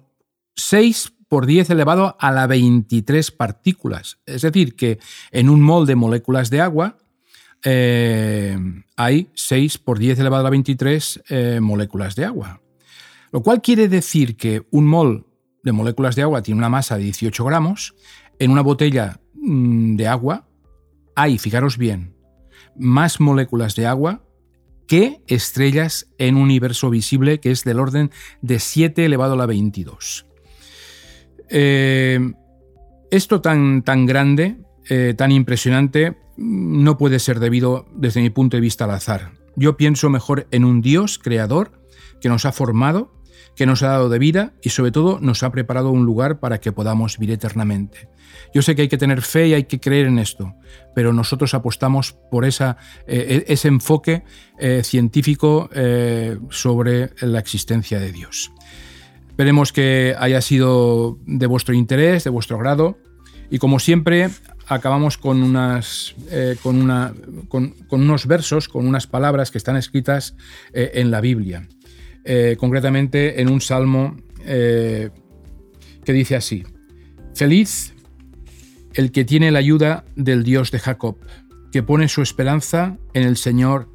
6 0.57 1.13
por 1.29 1.47
10 1.47 1.71
elevado 1.71 2.17
a 2.21 2.31
la 2.31 2.47
23 2.47 3.31
partículas. 3.33 4.19
Es 4.27 4.43
decir, 4.43 4.77
que 4.77 4.99
en 5.33 5.49
un 5.49 5.61
mol 5.61 5.87
de 5.87 5.97
moléculas 5.97 6.51
de 6.51 6.61
agua 6.61 6.99
eh, 7.64 8.57
hay 8.97 9.31
6 9.35 9.79
por 9.79 9.99
10 9.99 10.19
elevado 10.19 10.40
a 10.40 10.45
la 10.45 10.51
23 10.51 11.23
eh, 11.29 11.59
moléculas 11.61 12.14
de 12.14 12.25
agua. 12.25 12.61
Lo 13.33 13.42
cual 13.42 13.61
quiere 13.61 13.88
decir 13.88 14.37
que 14.37 14.66
un 14.71 14.87
mol 14.87 15.27
de 15.62 15.73
moléculas 15.73 16.14
de 16.16 16.23
agua 16.23 16.42
tiene 16.42 16.59
una 16.59 16.69
masa 16.69 16.97
de 16.97 17.05
18 17.05 17.45
gramos. 17.45 17.95
En 18.38 18.51
una 18.51 18.62
botella 18.62 19.21
mm, 19.35 19.97
de 19.97 20.09
agua 20.09 20.49
hay, 21.14 21.38
fijaros 21.38 21.79
bien, 21.79 22.14
más 22.77 23.21
moléculas 23.21 23.75
de 23.75 23.87
agua 23.87 24.23
que 24.87 25.23
estrellas 25.27 26.07
en 26.19 26.37
un 26.37 26.42
universo 26.42 26.90
visible 26.90 27.40
que 27.40 27.51
es 27.51 27.64
del 27.64 27.81
orden 27.81 28.12
de 28.42 28.61
7 28.61 29.05
elevado 29.05 29.33
a 29.33 29.37
la 29.37 29.47
22. 29.47 30.27
Eh, 31.49 32.21
esto 33.11 33.40
tan, 33.40 33.83
tan 33.83 34.07
grande, 34.07 34.59
tan 35.16 35.33
impresionante, 35.33 36.16
no 36.37 36.99
puede 36.99 37.18
ser 37.18 37.40
debido 37.40 37.87
desde 37.94 38.20
mi 38.20 38.31
punto 38.31 38.57
de 38.57 38.61
vista 38.61 38.85
al 38.85 38.90
azar. 38.90 39.33
Yo 39.57 39.77
pienso 39.77 40.11
mejor 40.11 40.46
en 40.51 40.64
un 40.64 40.83
Dios 40.83 41.18
creador 41.18 41.81
que 42.20 42.29
nos 42.29 42.44
ha 42.44 42.53
formado, 42.53 43.12
que 43.55 43.66
nos 43.66 43.83
ha 43.83 43.88
dado 43.88 44.09
de 44.09 44.18
vida 44.18 44.53
y 44.62 44.70
sobre 44.70 44.92
todo 44.92 45.18
nos 45.20 45.42
ha 45.42 45.51
preparado 45.51 45.90
un 45.90 46.05
lugar 46.05 46.40
para 46.40 46.61
que 46.61 46.72
podamos 46.72 47.18
vivir 47.18 47.35
eternamente. 47.35 48.09
Yo 48.53 48.62
sé 48.62 48.75
que 48.75 48.83
hay 48.83 48.88
que 48.88 48.99
tener 48.99 49.22
fe 49.22 49.49
y 49.49 49.55
hay 49.55 49.64
que 49.64 49.81
creer 49.81 50.07
en 50.07 50.18
esto, 50.18 50.55
pero 50.94 51.12
nosotros 51.12 51.55
apostamos 51.55 52.12
por 52.31 52.44
eh, 52.44 52.51
e-, 53.07 53.44
ese 53.49 53.68
enfoque 53.68 54.25
eh, 54.59 54.83
científico 54.85 55.70
eh, 55.72 56.38
sobre 56.51 57.11
la 57.20 57.38
existencia 57.38 57.99
de 57.99 58.12
Dios. 58.12 58.53
Esperemos 59.29 59.72
que 59.72 60.14
haya 60.18 60.40
sido 60.40 61.18
de 61.27 61.46
vuestro 61.46 61.75
interés, 61.75 62.25
de 62.25 62.31
vuestro 62.31 62.59
grado, 62.59 62.99
y 63.51 63.59
como 63.59 63.79
siempre 63.79 64.31
acabamos 64.67 65.17
con, 65.19 65.43
unas, 65.43 66.15
con, 66.63 66.81
una, 66.81 67.15
con, 67.49 67.75
unos 67.91 68.27
versos, 68.27 68.69
con 68.69 68.87
unas 68.87 69.07
palabras 69.07 69.51
que 69.51 69.59
están 69.59 69.77
escritas 69.77 70.35
en 70.73 71.11
la 71.11 71.21
Biblia, 71.21 71.69
concretamente 72.59 73.41
en 73.41 73.49
un 73.49 73.61
salmo 73.61 74.17
que 74.45 75.11
dice 76.05 76.37
así, 76.37 76.65
Feliz 77.35 77.95
el 78.95 79.13
que 79.13 79.27
tiene 79.27 79.51
la 79.51 79.59
ayuda 79.59 80.07
del 80.17 80.43
Dios 80.43 80.71
de 80.71 80.79
Jacob, 80.79 81.19
que 81.71 81.83
pone 81.83 82.09
su 82.09 82.23
esperanza 82.23 82.97
en 83.13 83.25
el 83.25 83.37
Señor 83.37 83.91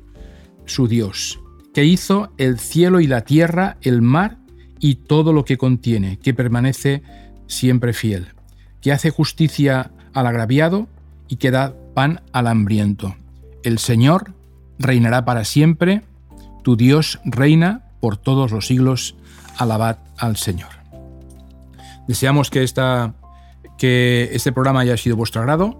su 0.66 0.88
Dios, 0.88 1.42
que 1.74 1.84
hizo 1.84 2.32
el 2.38 2.60
cielo 2.60 3.00
y 3.00 3.08
la 3.08 3.22
tierra, 3.22 3.78
el 3.82 4.04
mar 4.04 4.38
y 4.80 4.96
todo 4.96 5.34
lo 5.34 5.44
que 5.44 5.58
contiene, 5.58 6.20
que 6.20 6.36
permanece 6.36 7.02
siempre 7.48 7.94
fiel, 7.94 8.28
que 8.80 8.92
hace 8.92 9.10
justicia 9.10 9.92
al 10.14 10.28
agraviado 10.28 10.88
y 11.28 11.38
que 11.38 11.52
da 11.52 11.74
pan 11.94 12.22
al 12.32 12.48
hambriento. 12.48 13.16
El 13.64 13.80
Señor 13.80 14.34
reinará 14.80 15.26
para 15.26 15.46
siempre, 15.46 16.02
tu 16.64 16.76
Dios 16.76 17.20
reina 17.24 17.84
por 18.00 18.18
todos 18.18 18.52
los 18.52 18.68
siglos, 18.68 19.16
alabad 19.58 19.98
al 20.18 20.38
Señor. 20.38 20.70
Deseamos 22.08 22.50
que 22.50 22.64
esta 22.64 23.14
que 23.78 24.30
este 24.34 24.52
programa 24.52 24.82
haya 24.82 24.96
sido 24.96 25.16
vuestro 25.16 25.42
agrado. 25.42 25.80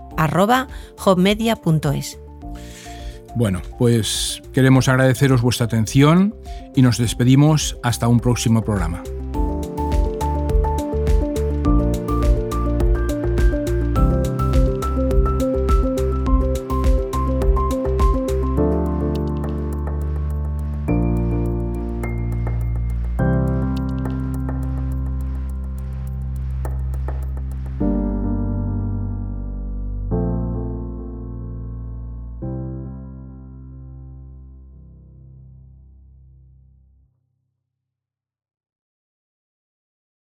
Bueno, 3.35 3.61
pues 3.77 4.41
queremos 4.53 4.89
agradeceros 4.89 5.43
vuestra 5.43 5.67
atención 5.67 6.37
y 6.77 6.83
nos 6.83 6.99
despedimos 6.99 7.77
hasta 7.83 8.07
un 8.07 8.21
próximo 8.21 8.63
programa. 8.63 9.03